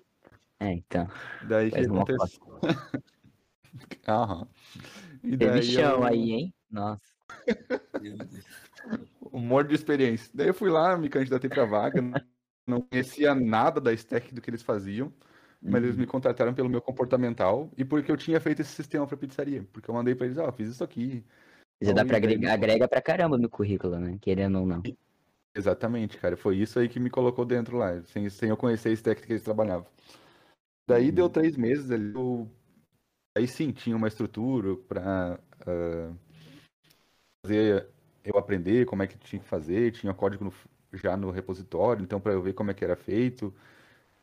É, 0.60 0.72
então. 0.72 1.06
Daí 1.46 1.68
que 1.70 1.76
Faz 1.76 1.86
uma 1.88 2.02
acontece? 2.02 2.40
Aham. 4.08 4.48
E 5.22 5.36
Teve 5.36 5.46
daí 5.46 5.62
chão 5.62 5.98
eu- 5.98 6.04
aí, 6.04 6.30
hein? 6.32 6.54
Nossa. 6.70 7.02
um 9.34 9.40
monte 9.40 9.68
de 9.68 9.74
experiência. 9.74 10.30
Daí 10.32 10.46
eu 10.48 10.54
fui 10.54 10.70
lá, 10.70 10.96
me 10.96 11.08
candidatei 11.08 11.50
pra 11.50 11.64
vaga, 11.64 12.00
não 12.66 12.80
conhecia 12.80 13.34
nada 13.34 13.80
da 13.80 13.92
stack 13.92 14.32
do 14.32 14.40
que 14.40 14.48
eles 14.48 14.62
faziam, 14.62 15.12
mas 15.60 15.82
eles 15.82 15.96
Uhum. 15.96 16.02
me 16.02 16.06
contrataram 16.06 16.54
pelo 16.54 16.68
meu 16.68 16.80
comportamental 16.80 17.70
e 17.76 17.84
porque 17.84 18.10
eu 18.12 18.16
tinha 18.16 18.40
feito 18.40 18.60
esse 18.62 18.70
sistema 18.72 19.06
pra 19.06 19.16
pizzaria. 19.16 19.66
Porque 19.72 19.90
eu 19.90 19.94
mandei 19.94 20.14
pra 20.14 20.26
eles, 20.26 20.38
ó, 20.38 20.50
fiz 20.52 20.68
isso 20.68 20.84
aqui. 20.84 21.24
Já 21.82 21.92
dá 21.92 22.02
Então, 22.02 22.06
pra 22.06 22.18
e 22.18 22.20
daí- 22.20 22.30
agregar, 22.34 22.52
agrega 22.54 22.88
pra 22.88 23.02
caramba 23.02 23.36
no 23.36 23.48
currículo, 23.50 23.98
né? 23.98 24.16
Querendo 24.20 24.60
ou 24.60 24.66
não. 24.66 24.82
Exatamente, 25.56 26.18
cara. 26.18 26.36
Foi 26.36 26.56
isso 26.56 26.78
aí 26.78 26.88
que 26.88 26.98
me 27.00 27.10
colocou 27.10 27.44
dentro 27.44 27.76
lá, 27.76 28.00
sem, 28.04 28.28
sem 28.30 28.48
eu 28.48 28.56
conhecer 28.56 28.88
a 28.90 28.92
stack 28.92 29.22
que 29.26 29.32
eles 29.32 29.42
trabalhavam. 29.42 29.86
Daí 30.88 31.08
Uhum. 31.08 31.14
deu 31.14 31.28
três 31.28 31.56
meses 31.56 31.90
ali, 31.90 32.12
eu... 32.14 32.48
aí 33.36 33.46
sim, 33.48 33.72
tinha 33.72 33.96
uma 33.96 34.08
estrutura 34.08 34.76
pra 34.76 35.40
ah, 35.66 36.12
fazer 37.44 37.88
eu 38.24 38.38
aprender 38.38 38.86
como 38.86 39.02
é 39.02 39.06
que 39.06 39.18
tinha 39.18 39.40
que 39.42 39.48
fazer, 39.48 39.92
tinha 39.92 40.14
código 40.14 40.44
no- 40.44 40.52
já 40.94 41.16
no 41.16 41.30
repositório, 41.30 42.02
então 42.02 42.20
para 42.20 42.32
eu 42.32 42.42
ver 42.42 42.54
como 42.54 42.70
é 42.70 42.74
que 42.74 42.84
era 42.84 42.96
feito. 42.96 43.54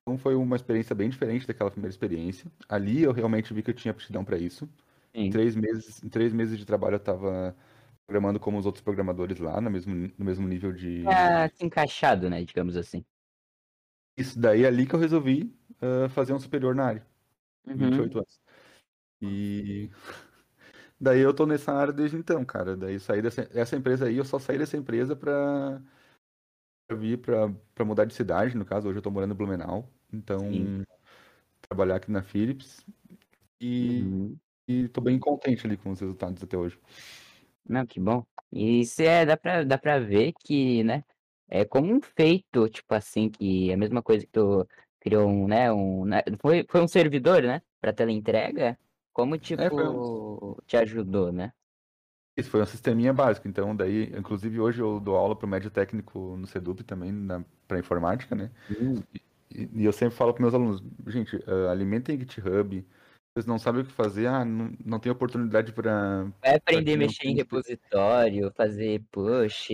Então 0.01 0.17
foi 0.17 0.36
uma 0.36 0.55
experiência 0.55 0.96
bem 0.96 1.10
diferente 1.10 1.48
daquela 1.48 1.72
primeira 1.72 1.91
experiência. 1.91 2.51
Ali 2.70 3.03
eu 3.03 3.12
realmente 3.12 3.53
vi 3.53 3.63
que 3.63 3.72
eu 3.72 3.75
tinha 3.75 3.91
aptidão 3.91 4.24
para 4.25 4.38
isso. 4.38 4.70
Em 5.13 5.29
três 5.29 5.55
meses, 5.55 6.03
em 6.03 6.10
três 6.10 6.34
meses 6.34 6.58
de 6.58 6.65
trabalho 6.65 6.96
eu 6.96 6.98
estava 6.98 7.55
programando 8.08 8.39
como 8.39 8.58
os 8.58 8.65
outros 8.65 8.84
programadores 8.84 9.39
lá, 9.39 9.62
no 9.62 9.70
mesmo, 9.70 9.93
no 10.17 10.25
mesmo 10.25 10.48
nível 10.48 10.74
de. 10.74 11.03
Tá 11.05 11.50
se 11.50 11.65
encaixado, 11.65 12.29
né? 12.29 12.43
Digamos 12.43 12.75
assim. 12.75 13.03
Isso 14.17 14.39
daí 14.39 14.63
é 14.63 14.67
ali 14.67 14.86
que 14.86 14.93
eu 14.96 15.00
resolvi 15.00 15.53
ah, 15.81 16.10
fazer 16.10 16.34
um 16.34 16.39
superior 16.39 16.75
na 16.75 16.86
área. 16.86 17.05
Uhum. 17.67 17.77
28 17.77 18.17
anos. 18.20 18.41
E 19.22 19.89
daí 21.01 21.20
eu 21.20 21.34
tô 21.34 21.46
nessa 21.46 21.74
área 21.74 21.91
desde 21.91 22.15
então, 22.15 22.46
cara. 22.46 22.77
Daí 22.77 23.00
saí 23.00 23.22
dessa 23.22 23.50
essa 23.53 23.75
empresa 23.75 24.05
aí, 24.05 24.17
eu 24.17 24.25
só 24.25 24.38
saí 24.39 24.58
dessa 24.58 24.77
empresa 24.77 25.15
pra, 25.15 25.81
pra 26.88 26.96
vir 26.98 27.17
pra, 27.20 27.51
pra 27.74 27.84
mudar 27.86 28.05
de 28.05 28.13
cidade, 28.13 28.55
no 28.55 28.63
caso, 28.65 28.88
hoje 28.88 29.00
eu 29.00 29.01
tô 29.01 29.10
morando 29.12 29.34
em 29.34 29.38
Blumenau. 29.38 29.89
Então, 30.13 30.39
Sim. 30.39 30.84
trabalhar 31.67 31.96
aqui 31.96 32.12
na 32.12 32.22
Philips. 32.22 32.86
E, 33.60 34.01
Uhum. 34.03 34.38
e 34.67 34.88
tô 34.89 35.01
bem 35.01 35.20
contente 35.20 35.65
ali 35.65 35.77
com 35.77 35.91
os 35.91 36.00
resultados 36.00 36.41
até 36.43 36.58
hoje. 36.58 36.77
Não, 37.67 37.86
que 37.86 38.00
bom. 38.00 38.25
E 38.51 38.81
isso 38.81 39.01
é, 39.01 39.25
dá 39.25 39.38
pra, 39.38 39.63
dá 39.63 39.77
pra 39.77 40.00
ver 40.00 40.34
que, 40.43 40.84
né? 40.84 41.03
É 41.48 41.63
como 41.63 41.93
um 41.93 42.01
feito, 42.01 42.67
tipo 42.70 42.93
assim, 42.93 43.29
que 43.29 43.70
é 43.70 43.74
a 43.74 43.77
mesma 43.77 44.01
coisa 44.01 44.25
que 44.25 44.31
tu 44.31 44.67
criou 45.00 45.27
um, 45.29 45.48
né? 45.48 45.72
Um, 45.72 46.05
né, 46.05 46.22
foi, 46.39 46.65
foi 46.70 46.81
um 46.81 46.88
servidor, 46.88 47.41
né? 47.43 47.62
Pra 47.79 47.93
teleentrega. 47.93 48.77
Como, 49.13 49.38
tipo, 49.38 49.62
É, 49.62 49.70
foi 49.70 49.88
um- 49.88 50.50
te 50.72 50.78
ajudou, 50.78 51.34
né? 51.34 51.51
Isso 52.38 52.50
foi 52.50 52.62
um 52.62 52.66
sisteminha 52.66 53.12
básico. 53.13 53.48
Então, 53.48 53.75
daí, 53.75 54.06
inclusive 54.18 54.58
hoje 54.60 54.82
eu 54.82 55.00
dou 55.01 55.18
aula 55.18 55.36
pro 55.36 55.48
médio 55.48 55.70
técnico 55.70 56.38
no 56.38 56.48
Sedup 56.48 56.82
também, 56.86 57.12
na, 57.12 57.44
pra 57.68 57.78
informática, 57.78 58.34
né? 58.36 58.50
Hum, 58.70 59.04
E, 59.54 59.70
e 59.82 59.86
eu 59.86 59.92
sempre 59.92 60.16
falo 60.16 60.34
para 60.34 60.42
meus 60.42 60.54
alunos, 60.54 60.82
gente, 61.08 61.36
eh, 61.36 61.70
alimentem 61.70 62.18
GitHub. 62.18 62.88
Vocês 63.34 63.46
não 63.46 63.60
sabem 63.60 63.82
o 63.82 63.86
que 63.86 63.92
fazer, 63.92 64.28
ah, 64.28 64.46
não, 64.46 64.74
não 64.84 65.00
tem 65.00 65.12
oportunidade 65.12 65.74
para 65.74 66.25
Vai 66.42 66.56
aprender 66.56 66.80
a 66.80 66.84
quem 66.86 66.98
não 66.98 67.06
mexer 67.08 67.28
em 67.28 67.36
repositório, 67.36 68.51
fazer 68.56 69.04
push, 69.12 69.70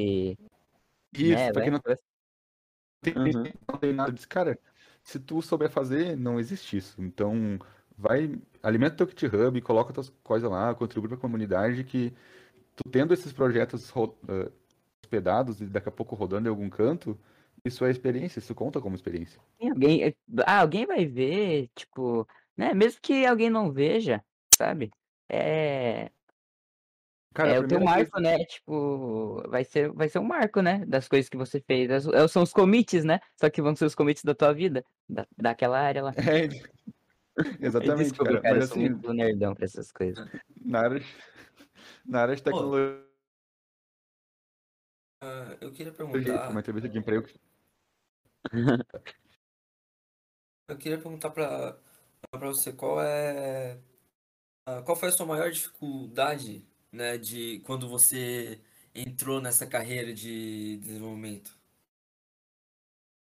isso, 1.13 1.25
né? 1.27 1.51
para 1.51 1.61
quem 1.61 1.71
não 1.71 1.79
tem, 1.79 1.95
Uhum. 3.15 3.43
não 3.71 3.79
tem 3.79 3.93
nada 3.93 4.11
disso, 4.11 4.27
cara, 4.27 4.59
se 5.03 5.19
tu 5.19 5.41
souber 5.41 5.69
fazer, 5.69 6.17
não 6.17 6.39
existe 6.39 6.77
isso. 6.77 7.01
Então, 7.01 7.59
vai, 7.97 8.39
alimenta 8.61 8.95
teu 8.97 9.07
GitHub, 9.09 9.61
coloca 9.61 9.93
tuas 9.93 10.09
coisas 10.23 10.49
lá, 10.49 10.73
contribui 10.75 11.09
para 11.09 11.17
a 11.17 11.21
comunidade 11.21 11.83
que 11.83 12.13
tu 12.75 12.89
tendo 12.91 13.13
esses 13.13 13.33
projetos 13.33 13.89
ro- 13.89 14.17
eh, 14.27 14.51
hospedados 15.03 15.61
e 15.61 15.65
daqui 15.67 15.89
a 15.89 15.91
pouco 15.91 16.15
rodando 16.15 16.47
em 16.47 16.51
algum 16.51 16.69
canto, 16.69 17.19
isso 17.65 17.85
é 17.85 17.91
experiência, 17.91 18.39
isso 18.39 18.55
conta 18.55 18.81
como 18.81 18.95
experiência. 18.95 19.39
Tem 19.59 19.69
alguém, 19.69 20.03
é, 20.03 20.15
ah, 20.45 20.61
alguém 20.61 20.85
vai 20.85 21.05
ver, 21.05 21.69
tipo, 21.75 22.27
né? 22.55 22.73
Mesmo 22.73 23.01
que 23.01 23.25
alguém 23.25 23.49
não 23.49 23.71
veja, 23.71 24.23
sabe? 24.57 24.91
É, 25.29 26.11
Cara, 27.33 27.53
é 27.53 27.59
o 27.59 27.67
teu 27.67 27.79
marco, 27.79 28.19
né? 28.19 28.39
Tipo, 28.45 29.47
vai 29.47 29.63
ser, 29.63 29.91
vai 29.91 30.09
ser 30.09 30.17
um 30.19 30.23
marco, 30.23 30.59
né? 30.61 30.83
Das 30.87 31.07
coisas 31.07 31.29
que 31.29 31.37
você 31.37 31.61
fez. 31.61 31.89
As- 31.91 32.07
é, 32.07 32.27
São 32.27 32.41
os 32.41 32.51
commits, 32.51 33.03
né? 33.03 33.19
Só 33.39 33.49
que 33.49 33.61
vão 33.61 33.75
ser 33.75 33.85
os 33.85 33.93
commits 33.93 34.23
da 34.23 34.33
tua 34.33 34.53
vida, 34.53 34.83
da, 35.07 35.27
daquela 35.37 35.79
área 35.79 36.01
lá. 36.03 36.11
é, 36.17 36.47
exatamente, 37.61 38.09
Desculpa, 38.09 38.25
cara, 38.25 38.41
cara, 38.41 38.55
eu 38.55 38.59
mas 38.59 38.69
sou 38.69 38.77
assim, 38.77 38.89
muito 38.89 39.13
nerdão 39.13 39.53
pra 39.53 39.65
essas 39.65 39.91
coisas. 39.91 40.25
na 40.65 40.79
área, 40.79 40.99
na 42.05 42.21
área 42.21 42.35
de 42.35 42.43
tecnologia, 42.43 43.07
ah, 45.21 45.57
eu 45.61 45.71
queria 45.71 45.91
jeito, 45.91 46.03
uma 46.03 46.11
perguntar, 46.11 46.59
entrevista 46.59 46.89
de 46.89 46.97
emprego. 46.97 47.27
eu 50.69 50.77
queria 50.77 50.97
perguntar 50.97 51.29
pra, 51.31 51.79
pra 52.31 52.47
você 52.47 52.73
qual 52.73 53.01
é, 53.01 53.79
ah, 54.65 54.81
qual 54.83 54.95
foi 54.95 55.09
a 55.09 55.11
sua 55.11 55.25
maior 55.25 55.51
dificuldade, 55.51 56.67
né, 56.91 57.17
de 57.17 57.59
quando 57.61 57.87
você 57.89 58.61
entrou 58.93 59.41
nessa 59.41 59.65
carreira 59.67 60.13
de 60.13 60.77
desenvolvimento? 60.77 61.57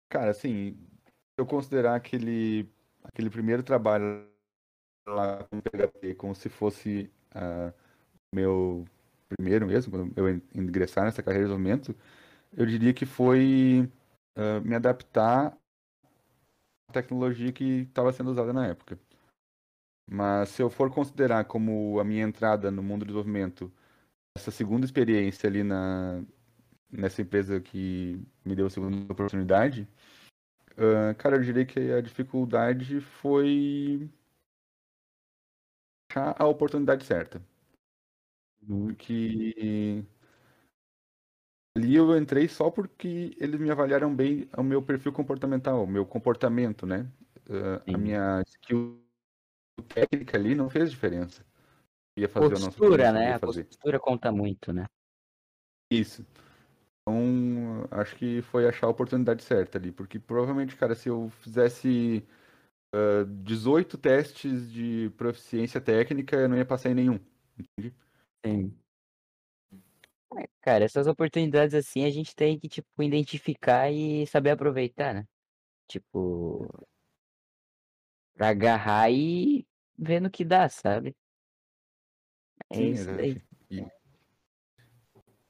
Cara, 0.09 0.31
assim, 0.31 0.73
se 1.05 1.11
eu 1.37 1.45
considerar 1.45 1.95
aquele, 1.95 2.71
aquele 3.03 3.29
primeiro 3.29 3.63
trabalho 3.63 4.27
lá 5.07 5.43
com 5.45 5.61
PHP 5.61 6.15
como 6.15 6.35
se 6.35 6.49
fosse 6.49 7.11
o 8.31 8.35
meu 8.35 8.85
primeiro 9.29 9.67
mesmo, 9.67 9.91
quando 9.91 10.13
eu 10.17 10.29
in- 10.29 10.41
ingressar 10.55 11.05
nessa 11.05 11.21
carreira 11.23 11.47
de 11.47 11.51
desenvolvimento, 11.53 11.95
eu 12.53 12.65
diria 12.65 12.93
que 12.93 13.05
foi 13.05 13.89
ah, 14.35 14.59
me 14.61 14.75
adaptar 14.75 15.57
à 16.89 16.93
tecnologia 16.93 17.51
que 17.51 17.81
estava 17.81 18.11
sendo 18.13 18.31
usada 18.31 18.53
na 18.53 18.67
época. 18.67 18.99
Mas 20.11 20.49
se 20.49 20.61
eu 20.61 20.69
for 20.69 20.91
considerar 20.91 21.45
como 21.45 21.99
a 21.99 22.03
minha 22.03 22.23
entrada 22.23 22.71
no 22.71 22.81
mundo 22.81 23.01
do 23.01 23.05
desenvolvimento, 23.07 23.71
essa 24.37 24.51
segunda 24.51 24.85
experiência 24.85 25.47
ali 25.49 25.63
na, 25.63 26.23
nessa 26.91 27.21
empresa 27.21 27.61
que 27.61 28.21
me 28.45 28.55
deu 28.55 28.67
a 28.67 28.69
segunda 28.69 29.11
oportunidade, 29.13 29.87
ah, 30.79 31.13
cara, 31.15 31.35
eu 31.35 31.43
diria 31.43 31.65
que 31.65 31.91
a 31.91 32.01
dificuldade 32.01 33.01
foi 33.01 34.09
achar 36.09 36.35
a 36.39 36.47
oportunidade 36.47 37.05
certa. 37.05 37.41
Uhum. 38.67 38.87
Porque 38.87 40.03
ali 41.77 41.95
eu 41.95 42.17
entrei 42.17 42.47
só 42.47 42.71
porque 42.71 43.35
eles 43.39 43.59
me 43.59 43.69
avaliaram 43.69 44.13
bem 44.15 44.49
o 44.57 44.63
meu 44.63 44.81
perfil 44.81 45.11
comportamental, 45.11 45.83
o 45.83 45.87
meu 45.87 46.05
comportamento, 46.05 46.85
né? 46.85 47.11
Ah, 47.49 47.83
a 47.93 47.97
minha 47.97 48.41
skill 48.47 49.03
técnica 49.87 50.37
ali 50.37 50.55
não 50.55 50.69
fez 50.69 50.91
diferença. 50.91 51.45
Ia 52.17 52.27
fazer 52.27 52.53
ou 52.55 52.59
não 52.59 52.67
Postura, 52.67 53.11
né? 53.11 53.33
A 53.33 53.39
postura 53.39 53.99
conta 53.99 54.31
muito, 54.31 54.73
né? 54.73 54.85
Isso. 55.91 56.25
Então, 57.09 57.87
acho 57.91 58.15
que 58.15 58.41
foi 58.43 58.67
achar 58.67 58.85
a 58.87 58.89
oportunidade 58.89 59.43
certa 59.43 59.77
ali, 59.79 59.91
porque 59.91 60.19
provavelmente, 60.19 60.75
cara, 60.75 60.93
se 60.93 61.09
eu 61.09 61.29
fizesse 61.41 62.23
ah, 62.93 63.25
18 63.27 63.97
testes 63.97 64.71
de 64.71 65.11
proficiência 65.17 65.81
técnica, 65.81 66.35
eu 66.37 66.49
não 66.49 66.57
ia 66.57 66.65
passar 66.65 66.91
em 66.91 66.95
nenhum. 66.95 67.19
Entende? 67.57 67.95
Sim. 68.45 68.77
É, 70.37 70.47
cara, 70.61 70.85
essas 70.85 71.07
oportunidades 71.07 71.73
assim 71.73 72.05
a 72.05 72.09
gente 72.09 72.35
tem 72.35 72.59
que, 72.59 72.69
tipo, 72.69 72.87
identificar 73.01 73.91
e 73.91 74.27
saber 74.27 74.51
aproveitar, 74.51 75.13
né? 75.13 75.25
Tipo, 75.87 76.67
pra 78.35 78.49
agarrar 78.49 79.11
e 79.11 79.65
ver 79.97 80.19
no 80.21 80.29
que 80.29 80.45
dá, 80.45 80.69
sabe? 80.69 81.15
É 82.69 82.75
Sim, 82.75 82.91
isso 82.91 83.11
daí. 83.15 83.48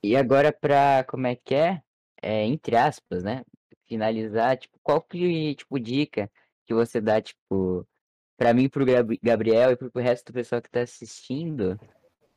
E, 0.03 0.15
agora 0.15 0.51
pra, 0.51 1.03
como 1.07 1.27
é 1.27 1.35
que 1.35 1.55
é? 1.55 1.81
É, 2.21 2.45
entre 2.45 2.75
aspas, 2.75 3.23
né? 3.23 3.43
Finalizar, 3.87 4.57
tipo, 4.57 4.77
qual 4.83 5.01
que, 5.01 5.55
tipo, 5.55 5.79
dica 5.79 6.31
que 6.65 6.73
você 6.73 7.01
dá, 7.01 7.21
tipo, 7.21 7.87
pra 8.37 8.53
mim, 8.53 8.69
pro 8.69 8.85
Gab- 8.85 9.19
Gabriel 9.21 9.71
e 9.71 9.75
pro 9.75 9.91
resto 10.01 10.27
do 10.27 10.33
pessoal 10.33 10.61
que 10.61 10.69
tá 10.69 10.81
assistindo, 10.81 11.79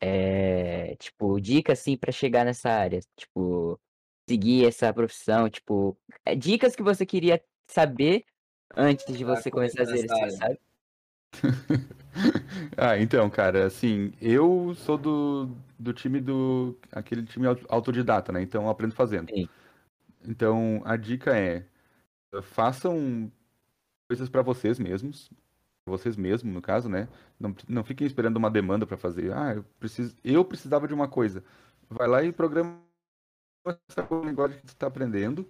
é, 0.00 0.96
tipo, 0.96 1.40
dica, 1.40 1.72
assim, 1.74 1.96
pra 1.96 2.10
chegar 2.10 2.44
nessa 2.44 2.70
área, 2.70 3.00
tipo, 3.16 3.78
seguir 4.28 4.66
essa 4.66 4.92
profissão, 4.92 5.48
tipo, 5.48 5.96
é, 6.24 6.34
dicas 6.34 6.74
que 6.74 6.82
você 6.82 7.04
queria 7.06 7.42
saber 7.68 8.24
antes 8.74 9.16
de 9.16 9.24
Pra 9.24 9.36
você 9.36 9.50
começar 9.50 9.80
a 9.80 9.84
exercer, 9.84 10.12
área. 10.16 10.30
sabe? 10.36 10.60
Ah, 12.76 12.98
então, 12.98 13.28
cara, 13.30 13.66
assim, 13.66 14.12
eu 14.20 14.74
sou 14.74 14.98
do, 14.98 15.48
do 15.78 15.92
time 15.92 16.20
do, 16.20 16.76
aquele 16.90 17.22
time 17.24 17.46
au- 17.46 17.56
autodidata, 17.68 18.32
né? 18.32 18.42
Então 18.42 18.64
eu 18.64 18.68
aprendo 18.70 18.94
fazendo. 18.94 19.28
Sim. 19.30 19.48
Então 20.28 20.82
a 20.84 20.96
dica 20.96 21.36
é, 21.36 21.66
façam 22.42 23.30
coisas 24.08 24.28
pra 24.28 24.42
vocês 24.42 24.78
mesmos, 24.78 25.30
vocês 25.86 26.16
mesmos, 26.16 26.54
no 26.54 26.62
caso, 26.62 26.88
né? 26.88 27.08
Não, 27.40 27.54
não 27.68 27.84
fiquem 27.84 28.06
esperando 28.06 28.38
uma 28.38 28.50
demanda 28.50 28.86
pra 28.86 28.96
fazer. 28.98 29.32
Ah, 29.34 29.54
eu 29.56 29.64
preciso, 29.80 30.16
eu 30.24 30.44
precisava 30.44 30.88
de 30.88 30.94
uma 30.94 31.08
coisa. 31.08 31.44
Vai 31.90 32.08
lá 32.08 32.22
e 32.24 32.32
programa 32.32 32.80
essa 33.88 34.06
linguagem 34.24 34.58
que 34.60 34.66
tu 34.66 34.76
tá 34.76 34.86
aprendendo, 34.86 35.48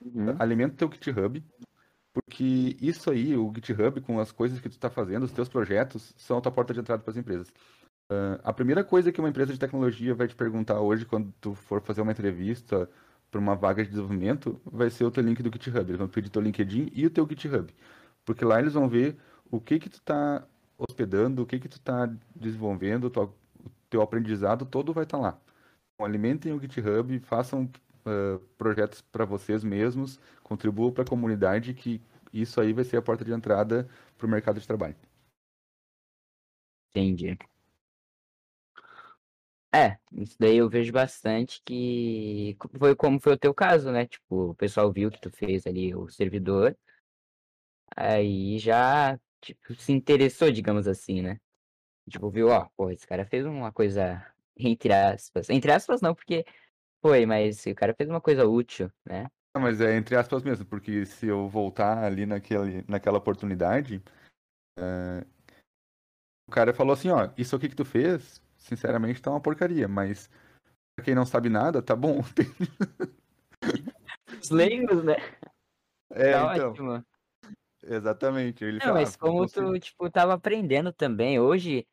Uhum. 0.00 0.36
alimenta 0.38 0.76
teu 0.76 0.90
GitHub, 0.92 1.42
porque 2.12 2.76
isso 2.80 3.10
aí, 3.10 3.36
o 3.36 3.52
GitHub, 3.54 4.00
com 4.02 4.20
as 4.20 4.30
coisas 4.32 4.60
que 4.60 4.68
tu 4.68 4.72
está 4.72 4.90
fazendo, 4.90 5.24
os 5.24 5.32
teus 5.32 5.48
projetos, 5.48 6.12
são 6.16 6.38
a 6.38 6.40
tua 6.40 6.52
porta 6.52 6.74
de 6.74 6.80
entrada 6.80 7.02
para 7.02 7.10
as 7.10 7.16
empresas. 7.16 7.52
Ah, 8.10 8.40
a 8.44 8.52
primeira 8.52 8.84
coisa 8.84 9.10
que 9.12 9.20
uma 9.20 9.28
empresa 9.30 9.52
de 9.52 9.58
tecnologia 9.58 10.14
vai 10.14 10.28
te 10.28 10.34
perguntar 10.34 10.80
hoje, 10.80 11.06
quando 11.06 11.32
tu 11.40 11.54
for 11.54 11.80
fazer 11.82 12.02
uma 12.02 12.12
entrevista 12.12 12.88
para 13.30 13.40
uma 13.40 13.56
vaga 13.56 13.82
de 13.82 13.90
desenvolvimento, 13.90 14.60
vai 14.66 14.90
ser 14.90 15.04
o 15.04 15.10
teu 15.10 15.22
link 15.22 15.42
do 15.42 15.50
GitHub. 15.52 15.80
Eles 15.88 15.98
vão 15.98 16.08
pedir 16.08 16.28
teu 16.30 16.42
LinkedIn 16.42 16.90
e 16.94 17.06
o 17.06 17.10
teu 17.10 17.26
GitHub. 17.28 17.72
Porque 18.24 18.44
lá 18.44 18.60
eles 18.60 18.74
vão 18.74 18.88
ver 18.88 19.16
o 19.50 19.60
que 19.60 19.78
que 19.78 19.88
tu 19.88 19.94
está 19.94 20.46
hospedando, 20.78 21.42
o 21.42 21.46
que 21.46 21.58
que 21.58 21.68
tu 21.68 21.78
está 21.78 22.06
desenvolvendo, 22.36 23.06
o 23.06 23.34
teu 23.88 24.02
aprendizado 24.02 24.66
todo 24.66 24.92
vai 24.92 25.04
estar 25.04 25.18
lá. 25.18 25.38
Então, 25.94 26.06
alimentem 26.06 26.52
o 26.52 26.60
GitHub, 26.60 27.18
façam 27.20 27.70
ah, 28.04 28.40
projetos 28.58 29.00
para 29.02 29.24
vocês 29.24 29.64
mesmos, 29.64 30.18
contribuam 30.42 30.92
para 30.92 31.04
a 31.04 31.06
comunidade, 31.06 31.74
que 31.74 32.00
isso 32.32 32.60
aí 32.60 32.72
vai 32.72 32.84
ser 32.84 32.96
a 32.96 33.02
porta 33.02 33.24
de 33.24 33.32
entrada 33.32 33.88
para 34.18 34.26
o 34.26 34.30
mercado 34.30 34.60
de 34.60 34.66
trabalho. 34.66 34.96
Entendi. 36.94 37.36
É, 39.74 39.98
isso 40.12 40.36
daí 40.38 40.58
eu 40.58 40.68
vejo 40.68 40.92
bastante 40.92 41.62
que 41.64 42.56
foi 42.78 42.94
como 42.94 43.18
foi 43.18 43.32
o 43.32 43.38
teu 43.38 43.54
caso, 43.54 43.90
né? 43.90 44.06
Tipo, 44.06 44.50
o 44.50 44.54
pessoal 44.54 44.92
viu 44.92 45.10
que 45.10 45.20
tu 45.20 45.30
fez 45.30 45.66
ali 45.66 45.94
o 45.94 46.08
servidor, 46.10 46.76
aí 47.96 48.58
já, 48.58 49.18
tipo, 49.40 49.74
se 49.74 49.92
interessou, 49.92 50.50
digamos 50.50 50.86
assim, 50.86 51.22
né? 51.22 51.38
Tipo, 52.10 52.30
viu, 52.30 52.48
ó, 52.48 52.68
pô, 52.76 52.90
esse 52.90 53.06
cara 53.06 53.26
fez 53.26 53.46
uma 53.46 53.72
coisa, 53.72 54.24
entre 54.56 54.92
aspas, 54.92 55.50
entre 55.50 55.72
aspas 55.72 56.00
não, 56.02 56.14
porque 56.14 56.44
foi, 57.02 57.26
mas 57.26 57.66
o 57.66 57.74
cara 57.74 57.94
fez 57.94 58.08
uma 58.08 58.20
coisa 58.20 58.46
útil, 58.46 58.90
né? 59.04 59.26
Ah, 59.54 59.60
Mas 59.60 59.80
é 59.80 59.96
entre 59.96 60.16
aspas 60.16 60.42
mesmo, 60.42 60.64
porque 60.64 61.04
se 61.04 61.26
eu 61.26 61.48
voltar 61.48 62.04
ali 62.04 62.24
naquele, 62.24 62.84
naquela 62.88 63.18
oportunidade, 63.18 64.02
eh, 64.78 65.26
o 66.48 66.52
cara 66.52 66.72
falou 66.72 66.92
assim, 66.94 67.10
ó, 67.10 67.30
isso 67.36 67.56
aqui 67.56 67.68
que 67.68 67.76
tu 67.76 67.84
fez, 67.84 68.40
sinceramente 68.56 69.20
tá 69.20 69.30
uma 69.30 69.40
porcaria, 69.40 69.88
mas 69.88 70.30
pra 70.96 71.04
quem 71.04 71.14
não 71.14 71.26
sabe 71.26 71.48
nada, 71.48 71.82
tá 71.82 71.96
bom. 71.96 72.20
Os 74.42 74.50
leigos, 74.50 75.04
né? 75.04 75.16
É, 76.10 76.32
Tá 76.32 76.54
então, 76.54 76.70
ótimo. 76.72 77.04
exatamente. 77.84 78.64
Ele 78.64 78.78
Não, 78.80 78.88
fala, 78.88 79.00
mas 79.00 79.14
ah, 79.14 79.18
como 79.18 79.48
você- 79.48 79.60
tu, 79.60 79.78
tipo, 79.80 80.10
tava 80.10 80.34
aprendendo 80.34 80.92
também, 80.92 81.38
hoje, 81.40 81.86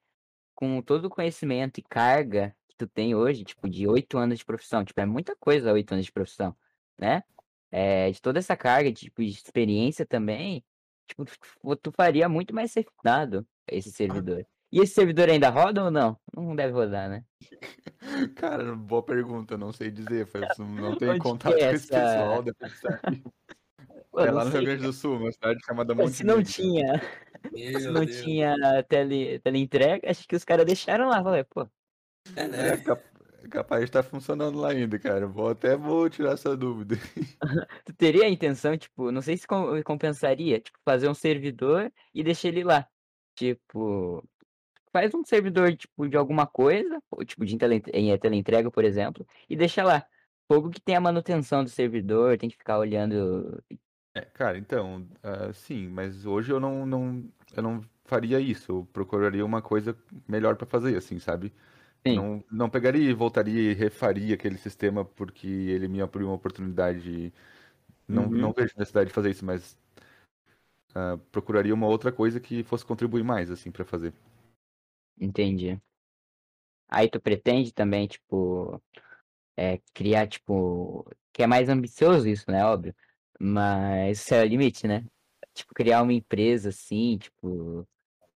com 0.56 0.82
todo 0.82 1.06
o 1.06 1.10
conhecimento 1.10 1.80
e 1.80 1.84
carga 1.84 2.56
tu 2.80 2.88
tem 2.88 3.16
hoje, 3.16 3.44
tipo, 3.44 3.70
de 3.70 3.88
oito 3.88 4.18
anos 4.18 4.40
de 4.40 4.46
profissão, 4.46 4.84
tipo, 4.86 5.00
é 5.02 5.06
muita 5.06 5.36
coisa 5.36 5.74
oito 5.74 5.92
anos 5.94 6.06
de 6.06 6.12
profissão, 6.12 6.56
né? 6.98 7.24
É, 7.72 8.10
de 8.12 8.22
toda 8.22 8.40
essa 8.40 8.58
carga, 8.58 8.92
tipo, 8.94 9.22
de 9.24 9.30
experiência 9.30 10.06
também, 10.06 10.66
tipo, 11.08 11.26
tu, 11.26 11.76
tu 11.78 11.92
faria 11.92 12.28
muito 12.30 12.54
mais 12.56 12.74
refinado 12.74 13.48
esse 13.68 13.92
servidor. 13.92 14.46
E 14.72 14.80
esse 14.82 14.94
servidor 14.94 15.30
ainda 15.30 15.50
roda 15.50 15.84
ou 15.86 15.92
não? 15.92 16.20
Não 16.34 16.56
deve 16.56 16.74
rodar, 16.74 17.10
né? 17.10 17.26
Cara, 18.36 18.76
boa 18.76 19.04
pergunta, 19.04 19.58
não 19.58 19.72
sei 19.72 19.92
dizer, 19.92 20.26
faz- 20.28 20.58
não 20.58 20.94
tenho 20.98 21.12
Onde 21.12 21.24
contato 21.24 21.54
é 21.54 21.70
com 21.70 21.76
esse 21.76 21.88
pessoal, 21.88 22.44
depois 22.44 22.80
sabe. 22.80 23.00
Pô, 24.12 24.22
É 24.22 24.32
lá 24.32 24.44
no 24.46 24.52
Rio 24.52 24.62
Grande 24.64 24.84
do 24.84 24.94
Sul, 24.94 25.18
uma 25.18 25.32
cidade 25.32 25.60
chamada 25.66 25.96
cara. 25.96 26.08
Se 26.10 26.24
não 26.24 26.42
tinha, 26.44 27.00
se 27.80 27.92
não 27.92 28.06
Deus. 28.06 28.22
tinha 28.22 28.56
tele, 28.88 29.40
teleentrega, 29.40 30.10
acho 30.10 30.28
que 30.28 30.36
os 30.36 30.44
caras 30.44 30.66
deixaram 30.66 31.08
lá, 31.10 31.24
falei, 31.24 31.44
pô, 31.44 31.68
É, 32.36 32.42
É 32.42 32.48
né? 32.48 32.78
cap- 32.78 33.04
capaz 33.50 33.82
de 33.82 33.86
estar 33.90 34.04
funcionando 34.04 34.60
lá 34.60 34.72
ainda, 34.72 34.98
cara. 35.00 35.28
Vou 35.28 35.50
até 35.50 35.76
vou 35.76 36.10
tirar 36.10 36.34
essa 36.34 36.56
dúvida. 36.56 36.96
Tu 37.86 37.94
teria 37.94 38.26
a 38.26 38.30
intenção, 38.30 38.78
tipo, 38.78 39.12
não 39.12 39.22
sei 39.22 39.38
se 39.38 39.48
com- 39.48 39.82
compensaria, 39.84 40.60
tipo, 40.60 40.78
fazer 40.84 41.08
um 41.08 41.14
servidor 41.14 41.92
e 42.14 42.22
deixar 42.22 42.50
ele 42.50 42.66
lá. 42.66 42.86
Tipo, 43.34 44.28
faz 44.92 45.14
um 45.14 45.24
servidor, 45.24 45.74
tipo, 45.76 46.08
de 46.08 46.18
alguma 46.18 46.46
coisa, 46.46 47.02
ou, 47.10 47.24
tipo, 47.24 47.46
de 47.46 47.58
tele- 47.58 47.82
em 47.94 48.18
teleentrega, 48.18 48.70
por 48.70 48.84
exemplo, 48.84 49.26
e 49.50 49.56
deixa 49.56 49.84
lá. 49.84 50.06
Fogo 50.52 50.70
que 50.70 50.82
tem 50.82 50.96
a 50.96 51.00
manutenção 51.02 51.64
do 51.64 51.70
servidor, 51.70 52.38
tem 52.38 52.50
que 52.50 52.58
ficar 52.58 52.78
olhando. 52.80 53.64
É, 54.16 54.22
cara, 54.22 54.58
então, 54.58 55.08
ah, 55.24 55.54
sim, 55.54 55.88
mas 55.88 56.26
hoje 56.26 56.52
eu 56.52 56.60
não, 56.60 56.86
não, 56.86 57.24
eu 57.56 57.64
não 57.64 57.82
faria 58.04 58.40
isso. 58.40 58.72
Eu 58.72 58.86
procuraria 58.92 59.46
uma 59.46 59.62
coisa 59.62 59.96
melhor 60.28 60.56
pra 60.58 60.66
fazer, 60.66 60.98
assim, 60.98 61.20
sabe? 61.20 61.54
Sim. 62.06 62.16
não, 62.16 62.44
não 62.52 62.70
pegaria 62.70 63.10
e 63.10 63.14
voltaria 63.14 63.72
e 63.72 63.74
refaria 63.74 64.36
aquele 64.36 64.58
sistema 64.58 65.06
porque 65.06 65.48
ele 65.48 65.88
me 65.88 66.02
abriu 66.02 66.28
uma 66.28 66.36
oportunidade. 66.36 67.34
Não, 68.08 68.26
Uhum. 68.26 68.38
não 68.40 68.54
vejo 68.54 68.74
necessidade 68.78 69.10
de 69.10 69.14
fazer 69.14 69.32
isso, 69.32 69.46
mas 69.46 69.78
ah, 70.96 71.18
procuraria 71.32 71.74
uma 71.74 71.88
outra 71.88 72.12
coisa 72.12 72.40
que 72.40 72.64
fosse 72.64 72.86
contribuir 72.86 73.24
mais, 73.24 73.50
assim, 73.52 73.72
pra 73.72 73.86
fazer. 73.86 74.14
Entendi. 75.20 75.80
Aí 76.88 77.10
tu 77.10 77.22
pretende 77.22 77.72
também, 77.74 78.08
tipo, 78.08 78.82
é, 79.58 79.80
criar, 79.94 80.28
tipo, 80.28 81.06
que 81.34 81.44
é 81.44 81.48
mais 81.48 81.70
ambicioso 81.70 82.28
isso, 82.28 82.50
né? 82.52 82.66
Óbvio. 82.66 82.96
Mas 83.40 84.20
isso 84.22 84.34
é 84.34 84.44
o 84.44 84.48
limite, 84.48 84.88
né? 84.88 85.06
Tipo, 85.54 85.74
criar 85.74 86.02
uma 86.04 86.14
empresa 86.14 86.70
assim, 86.70 87.18
tipo, 87.18 87.88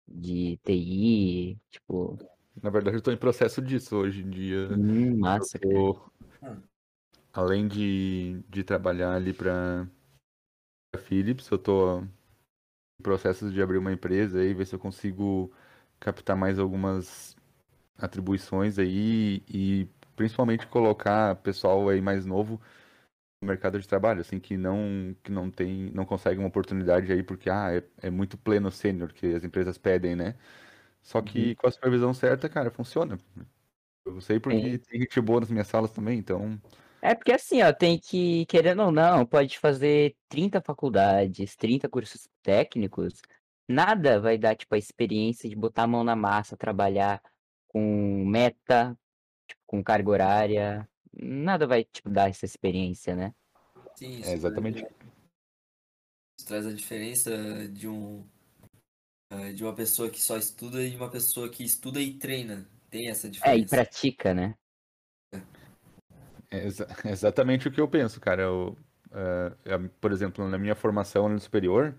de 0.08 0.58
TI, 0.64 1.60
tipo, 1.72 2.18
Na 2.62 2.70
verdade, 2.70 2.98
eu 2.98 3.02
tô 3.02 3.12
em 3.12 3.18
processo 3.18 3.62
disso 3.62 3.96
hoje 3.98 4.22
em 4.22 4.30
dia. 4.30 4.70
hum, 4.70 5.18
massa. 5.20 5.60
Eu, 5.62 6.00
além 7.34 7.68
de, 7.68 8.42
de 8.50 8.64
trabalhar 8.64 9.14
ali 9.16 9.34
para 9.34 9.88
a 10.94 10.98
Philips, 10.98 11.50
eu 11.50 11.58
tô 11.58 12.02
em 12.02 13.04
processos 13.04 13.54
de 13.54 13.62
abrir 13.62 13.78
uma 13.78 13.94
empresa 13.94 14.40
aí, 14.40 14.54
ver 14.54 14.66
se 14.66 14.76
eu 14.76 14.80
consigo 14.80 15.52
captar 16.00 16.36
mais 16.36 16.60
algumas 16.60 17.36
atribuições 17.98 18.80
aí 18.80 19.44
e 19.50 19.88
principalmente 20.16 20.68
colocar 20.68 21.36
pessoal 21.38 21.90
aí 21.90 22.02
mais 22.02 22.26
novo 22.26 22.62
no 23.42 23.48
mercado 23.48 23.80
de 23.80 23.88
trabalho, 23.88 24.22
assim, 24.22 24.40
que 24.40 24.58
não 24.58 25.16
que 25.24 25.32
não 25.32 25.52
tem, 25.52 25.92
não 25.92 26.06
consegue 26.06 26.40
uma 26.40 26.48
oportunidade 26.50 27.12
aí 27.12 27.24
porque 27.24 27.50
ah, 27.50 27.72
é, 27.76 27.84
é 28.08 28.10
muito 28.12 28.38
pleno 28.38 28.72
sênior 28.72 29.14
que 29.14 29.28
as 29.36 29.44
empresas 29.44 29.78
pedem, 29.78 30.16
né? 30.16 30.36
Só 31.04 31.22
que 31.22 31.54
com 31.56 31.68
a 31.68 31.72
supervisão 31.72 32.14
certa, 32.14 32.48
cara, 32.48 32.72
funciona. 32.72 33.20
Eu 34.06 34.20
sei 34.22 34.40
porque 34.40 34.80
tem 34.80 35.02
gente 35.02 35.22
boa 35.22 35.42
nas 35.42 35.50
minhas 35.50 35.68
salas 35.68 35.92
também, 35.92 36.18
então 36.18 36.60
É 37.02 37.14
porque 37.14 37.32
assim, 37.34 37.62
ó, 37.62 37.72
tem 37.74 38.00
que, 38.00 38.46
querendo 38.46 38.84
ou 38.84 38.92
não, 38.92 39.26
pode 39.26 39.60
fazer 39.60 40.16
30 40.30 40.62
faculdades, 40.62 41.56
30 41.56 41.90
cursos 41.90 42.28
técnicos, 42.42 43.22
nada 43.68 44.20
vai 44.20 44.38
dar, 44.38 44.56
tipo, 44.56 44.74
a 44.76 44.78
experiência 44.78 45.50
de 45.50 45.56
botar 45.56 45.84
a 45.84 45.88
mão 45.88 46.04
na 46.04 46.16
massa, 46.16 46.58
trabalhar 46.58 47.22
com 47.68 48.26
meta, 48.26 48.98
tipo, 49.48 49.62
com 49.66 49.84
carga 49.84 50.10
horária, 50.10 50.90
nada 51.14 51.68
vai, 51.68 51.84
tipo, 51.84 52.10
dar 52.10 52.30
essa 52.30 52.46
experiência, 52.46 53.16
né? 53.16 53.34
Sim, 53.96 54.20
isso 54.20 54.30
é 54.30 54.34
exatamente. 54.34 54.86
Isso 56.38 56.48
traz 56.48 56.66
a 56.66 56.74
diferença 56.74 57.68
de 57.70 57.88
um 57.88 58.28
de 59.54 59.64
uma 59.64 59.74
pessoa 59.74 60.10
que 60.10 60.22
só 60.22 60.38
estuda 60.38 60.84
e 60.84 60.92
de 60.92 60.96
uma 60.98 61.10
pessoa 61.10 61.50
que 61.50 61.64
estuda 61.64 62.00
e 62.00 62.14
treina. 62.14 62.68
Tem 62.90 63.10
essa 63.10 63.28
É, 63.28 63.30
e 63.30 63.32
diferença. 63.32 63.76
pratica, 63.76 64.34
né? 64.34 64.56
É 66.52 66.66
exa- 66.66 66.88
exatamente 67.06 67.68
o 67.68 67.72
que 67.72 67.82
eu 67.82 67.88
penso, 67.88 68.20
cara. 68.20 68.44
Eu, 68.44 68.78
eh, 69.12 69.58
eu, 69.66 69.90
por 70.02 70.12
exemplo, 70.12 70.48
na 70.48 70.58
minha 70.58 70.76
formação 70.76 71.28
no 71.28 71.40
superior, 71.40 71.96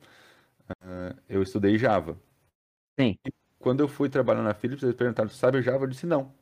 eh, 0.83 1.17
eu 1.29 1.43
estudei 1.43 1.79
Java. 1.79 2.19
Sim. 2.99 3.19
Quando 3.59 3.81
eu 3.81 3.89
fui 3.89 4.09
trabalhar 4.09 4.43
na 4.43 4.55
Philips, 4.55 4.83
eles 4.83 4.95
perguntaram, 4.97 5.29
"Tu 5.29 5.35
sabe 5.37 5.63
Java? 5.63 5.85
Eu 5.85 5.89
disse 5.89 6.07
não. 6.07 6.33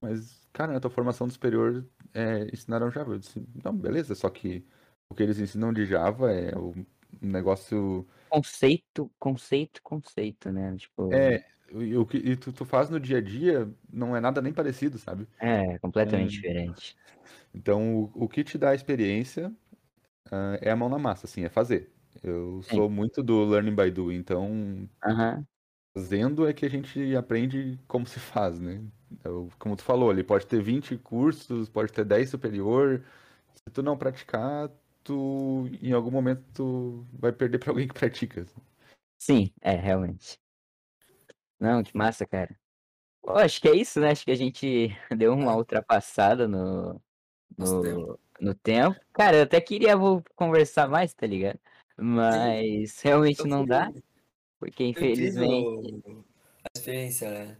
Mas, 0.00 0.46
cara, 0.52 0.72
na 0.72 0.80
tua 0.80 0.90
formação 0.90 1.26
do 1.26 1.32
superior 1.32 1.84
é, 2.14 2.44
ensinaram 2.52 2.90
Java. 2.90 3.12
Eu 3.14 3.18
disse, 3.18 3.44
não, 3.64 3.76
beleza, 3.76 4.14
só 4.14 4.28
que 4.30 4.64
o 5.08 5.14
que 5.14 5.22
eles 5.22 5.38
ensinam 5.38 5.72
de 5.72 5.84
Java 5.86 6.32
é 6.32 6.56
o 6.56 6.70
um 6.72 6.86
negócio. 7.22 8.06
Conceito, 8.30 9.12
conceito, 9.18 9.82
conceito, 9.82 10.50
né? 10.52 10.74
Tipo, 10.76 11.12
É, 11.12 11.44
e 11.72 11.96
o 11.96 12.06
que 12.06 12.36
tu, 12.36 12.52
tu 12.52 12.64
faz 12.64 12.88
no 12.90 13.00
dia 13.00 13.18
a 13.18 13.20
dia 13.20 13.72
não 13.92 14.14
é 14.16 14.20
nada 14.20 14.40
nem 14.40 14.52
parecido, 14.52 14.98
sabe? 14.98 15.26
é 15.38 15.78
completamente 15.78 16.30
É. 16.30 16.40
diferente. 16.40 16.96
Então, 17.54 17.96
o, 18.14 18.24
o 18.24 18.28
que 18.28 18.44
te 18.44 18.56
dá 18.58 18.70
a 18.70 18.74
experiência, 18.74 19.54
ah, 20.32 20.58
é 20.62 20.70
a 20.70 20.76
mão 20.76 20.88
na 20.90 20.98
massa, 20.98 21.26
assim, 21.26 21.44
é 21.44 21.48
fazer. 21.50 21.92
Eu 22.24 22.62
Sim. 22.68 22.84
sou 22.84 22.90
muito 22.90 23.22
do 23.22 23.44
learning 23.44 23.74
by 23.76 23.90
doing, 23.90 24.16
então 24.16 24.88
Aham. 25.02 25.46
fazendo 25.94 26.46
é 26.48 26.52
que 26.52 26.64
a 26.66 26.68
gente 26.70 27.14
aprende 27.16 27.78
como 27.88 28.06
se 28.06 28.20
faz, 28.20 28.60
né? 28.60 28.82
Eu- 29.24 29.48
como 29.58 29.76
tu 29.76 29.82
falou, 29.82 30.10
ali 30.10 30.22
pode 30.22 30.46
ter 30.46 30.62
20 30.62 30.96
cursos, 30.96 31.68
pode 31.68 31.92
ter 31.92 32.04
10 32.04 32.30
superior. 32.30 33.04
Se 33.54 33.64
tu 33.72 33.82
não 33.82 33.96
praticar, 33.98 34.70
tu 35.02 35.68
em 35.82 35.92
algum 35.92 36.10
momento 36.10 36.44
tu 36.54 37.06
vai 37.12 37.32
perder 37.32 37.58
para 37.58 37.70
alguém 37.70 37.88
que 37.88 37.94
pratica. 37.94 38.46
Sim, 39.18 39.52
é, 39.60 39.72
realmente. 39.72 40.38
Não, 41.58 41.82
que 41.82 41.96
massa, 41.96 42.26
cara. 42.26 42.58
Pô, 43.22 43.32
acho 43.32 43.60
que 43.60 43.68
é 43.68 43.76
isso, 43.76 44.00
né? 44.00 44.10
Acho 44.10 44.24
que 44.24 44.30
a 44.30 44.36
gente 44.36 44.88
deu 45.16 45.34
uma 45.34 45.54
ultrapassada 45.54 46.48
no, 46.48 47.00
no, 47.56 48.18
no 48.40 48.54
tempo. 48.54 48.98
Cara, 49.12 49.36
eu 49.36 49.42
até 49.42 49.60
queria 49.60 49.96
vou 49.96 50.22
conversar 50.34 50.88
mais, 50.88 51.12
tá 51.12 51.26
ligado? 51.26 51.60
Mas 51.96 52.98
realmente 53.02 53.46
não 53.46 53.66
dá, 53.66 53.92
porque 54.58 54.84
infelizmente 54.84 56.02
a 56.64 56.78
experiência, 56.78 57.30
né? 57.30 57.56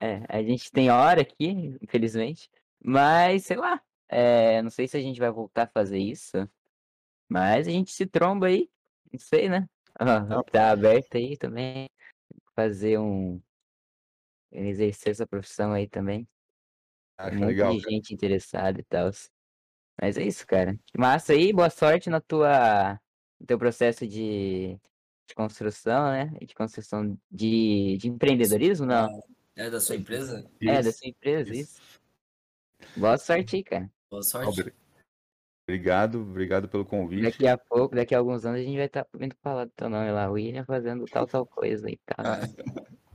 É, 0.00 0.24
a 0.28 0.42
gente 0.42 0.70
tem 0.72 0.90
hora 0.90 1.20
aqui, 1.22 1.78
infelizmente. 1.80 2.50
Mas, 2.82 3.46
sei 3.46 3.56
lá. 3.56 3.80
É, 4.12 4.60
não 4.60 4.68
sei 4.68 4.86
se 4.86 4.96
a 4.96 5.00
gente 5.00 5.18
vai 5.18 5.30
voltar 5.30 5.62
a 5.62 5.66
fazer 5.66 5.98
isso. 5.98 6.36
Mas 7.28 7.66
a 7.66 7.70
gente 7.70 7.90
se 7.92 8.04
tromba 8.04 8.48
aí. 8.48 8.70
Não 9.10 9.18
sei, 9.18 9.48
né? 9.48 9.66
Não. 9.98 10.42
tá 10.52 10.70
aberto 10.70 11.16
aí 11.16 11.36
também. 11.36 11.88
Fazer 12.54 12.98
um. 12.98 13.40
Exercer 14.50 15.12
essa 15.12 15.26
profissão 15.26 15.72
aí 15.72 15.88
também. 15.88 16.28
Acho 17.16 17.38
monte 17.38 17.46
legal. 17.46 17.74
de 17.74 17.80
gente 17.80 18.12
interessada 18.12 18.80
e 18.80 18.84
tal. 18.84 19.10
Mas 19.98 20.18
é 20.18 20.24
isso, 20.24 20.46
cara. 20.46 20.78
Que 20.86 20.98
massa 20.98 21.32
aí. 21.32 21.50
Boa 21.50 21.70
sorte 21.70 22.10
na 22.10 22.20
tua, 22.20 23.00
no 23.40 23.46
teu 23.46 23.58
processo 23.58 24.06
de, 24.06 24.78
de 25.26 25.34
construção, 25.34 26.10
né? 26.10 26.26
De 26.38 26.54
construção 26.54 27.18
de, 27.30 27.96
de 27.96 28.08
empreendedorismo, 28.08 28.84
não? 28.84 29.08
É 29.56 29.70
da 29.70 29.80
sua 29.80 29.96
empresa? 29.96 30.46
É, 30.60 30.82
da 30.82 30.90
Isso, 30.90 30.98
sua 30.98 31.08
empresa, 31.08 31.50
isso. 31.54 31.60
isso. 31.62 32.00
Boa 32.96 33.16
sorte 33.16 33.56
aí, 33.56 33.64
cara. 33.64 33.90
Boa 34.12 34.22
sorte. 34.22 34.60
obri- 34.60 34.74
Obrigado, 35.66 36.20
obrigado 36.20 36.68
pelo 36.68 36.84
convite. 36.84 37.22
Daqui 37.22 37.46
a 37.46 37.56
pouco, 37.56 37.94
daqui 37.94 38.14
a 38.14 38.18
alguns 38.18 38.44
anos, 38.44 38.60
a 38.60 38.62
gente 38.62 38.76
vai 38.76 38.84
estar 38.84 39.06
vindo 39.14 39.34
falar 39.42 39.64
do 39.64 39.70
teu 39.70 39.88
nome 39.88 40.10
lá, 40.10 40.28
William, 40.28 40.66
fazendo 40.66 41.06
tal, 41.06 41.26
tal 41.26 41.46
coisa 41.46 41.88
e 41.90 41.96
tal. 42.04 42.16
Ah, 42.26 42.40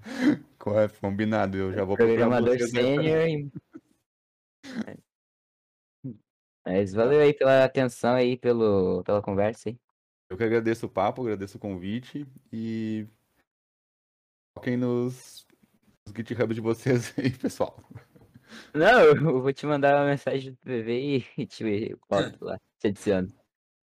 Qual 0.57 0.79
é? 0.79 0.87
Combinado, 0.87 1.55
eu 1.55 1.71
já 1.71 1.83
vou 1.83 1.95
procurar 1.95 2.15
Programador 2.15 2.55
né? 2.57 2.65
sênior. 2.67 3.27
e- 3.27 3.51
Mas 6.65 6.93
valeu 6.93 7.21
aí 7.21 7.31
pela 7.33 7.63
atenção 7.63 8.15
aí, 8.15 8.35
pelo, 8.35 9.03
pela 9.03 9.21
conversa 9.21 9.69
aí. 9.69 9.77
Eu 10.31 10.35
que 10.37 10.43
agradeço 10.43 10.87
o 10.87 10.89
papo, 10.89 11.21
agradeço 11.21 11.57
o 11.57 11.61
convite 11.61 12.25
e 12.51 13.07
toquem 14.55 14.75
nos, 14.77 15.45
nos 16.07 16.15
GitHub 16.15 16.55
de 16.55 16.61
vocês 16.61 17.13
aí, 17.19 17.29
pessoal. 17.37 17.77
Não, 18.73 18.99
eu 19.15 19.41
vou 19.41 19.53
te 19.53 19.65
mandar 19.65 19.95
uma 19.95 20.05
mensagem 20.05 20.51
do 20.51 20.57
PV 20.57 21.25
e 21.37 21.45
te 21.45 21.95
boto 22.09 22.45
lá, 22.45 22.59
te 22.79 22.87
adiciono. 22.87 23.33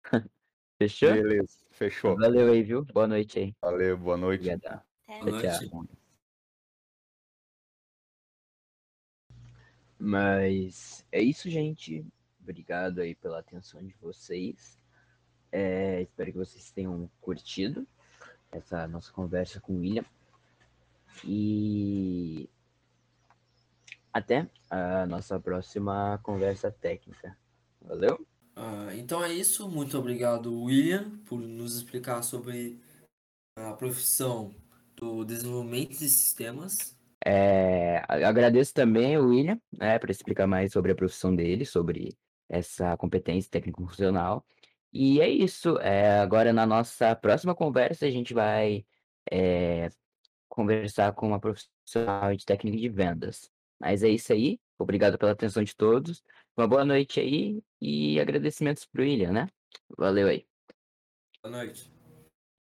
Fechou? 0.78 1.12
Beleza, 1.12 1.58
fechou. 1.70 2.16
Valeu 2.16 2.52
aí, 2.52 2.62
viu? 2.62 2.82
Boa 2.86 3.06
noite 3.06 3.38
aí. 3.38 3.54
Valeu, 3.60 3.98
boa 3.98 4.16
noite. 4.16 4.48
Obrigadão. 4.48 4.82
Até. 5.06 5.20
Boa 5.20 5.40
Tchau, 5.42 5.50
noite. 5.50 5.68
tchau. 5.68 6.00
Mas 9.98 11.04
é 11.12 11.20
isso, 11.20 11.50
gente. 11.50 12.06
Obrigado 12.40 13.00
aí 13.00 13.14
pela 13.14 13.40
atenção 13.40 13.86
de 13.86 13.94
vocês. 14.00 14.80
É, 15.52 16.00
espero 16.00 16.32
que 16.32 16.38
vocês 16.38 16.72
tenham 16.72 17.10
curtido 17.20 17.86
essa 18.50 18.88
nossa 18.88 19.12
conversa 19.12 19.60
com 19.60 19.74
o 19.74 19.80
William. 19.80 20.04
E 21.24 22.48
até 24.12 24.48
a 24.68 25.06
nossa 25.06 25.38
próxima 25.38 26.18
conversa 26.22 26.70
técnica. 26.70 27.36
Valeu? 27.80 28.26
Ah, 28.54 28.88
então 28.94 29.24
é 29.24 29.32
isso. 29.32 29.68
Muito 29.68 29.98
obrigado, 29.98 30.62
William, 30.62 31.10
por 31.26 31.40
nos 31.40 31.76
explicar 31.76 32.22
sobre 32.22 32.80
a 33.56 33.72
profissão 33.72 34.54
do 34.96 35.24
desenvolvimento 35.24 35.90
de 35.90 36.08
sistemas. 36.08 36.98
É, 37.24 38.02
agradeço 38.08 38.72
também 38.72 39.18
o 39.18 39.28
William, 39.28 39.60
né, 39.72 39.98
para 39.98 40.10
explicar 40.10 40.46
mais 40.46 40.72
sobre 40.72 40.92
a 40.92 40.94
profissão 40.94 41.34
dele, 41.34 41.64
sobre 41.66 42.16
essa 42.48 42.96
competência 42.96 43.50
técnico-funcional. 43.50 44.44
E 44.92 45.20
é 45.20 45.28
isso. 45.28 45.78
é, 45.78 46.18
agora, 46.18 46.52
na 46.52 46.66
nossa 46.66 47.14
próxima 47.14 47.54
conversa, 47.54 48.06
a 48.06 48.10
gente 48.10 48.34
vai 48.34 48.84
é, 49.30 49.88
conversar 50.48 51.12
com 51.12 51.28
uma 51.28 51.40
profissional 51.40 52.34
de 52.34 52.44
técnica 52.44 52.76
de 52.76 52.88
vendas. 52.88 53.50
Mas 53.80 54.02
é 54.02 54.08
isso 54.08 54.32
aí. 54.32 54.60
Obrigado 54.78 55.18
pela 55.18 55.32
atenção 55.32 55.62
de 55.64 55.74
todos. 55.74 56.22
Uma 56.56 56.68
boa 56.68 56.84
noite 56.84 57.18
aí 57.20 57.62
e 57.80 58.20
agradecimentos 58.20 58.84
pro 58.84 59.02
William, 59.02 59.32
né? 59.32 59.48
Valeu 59.96 60.28
aí. 60.28 60.46
Boa 61.42 61.56
noite. 61.56 61.99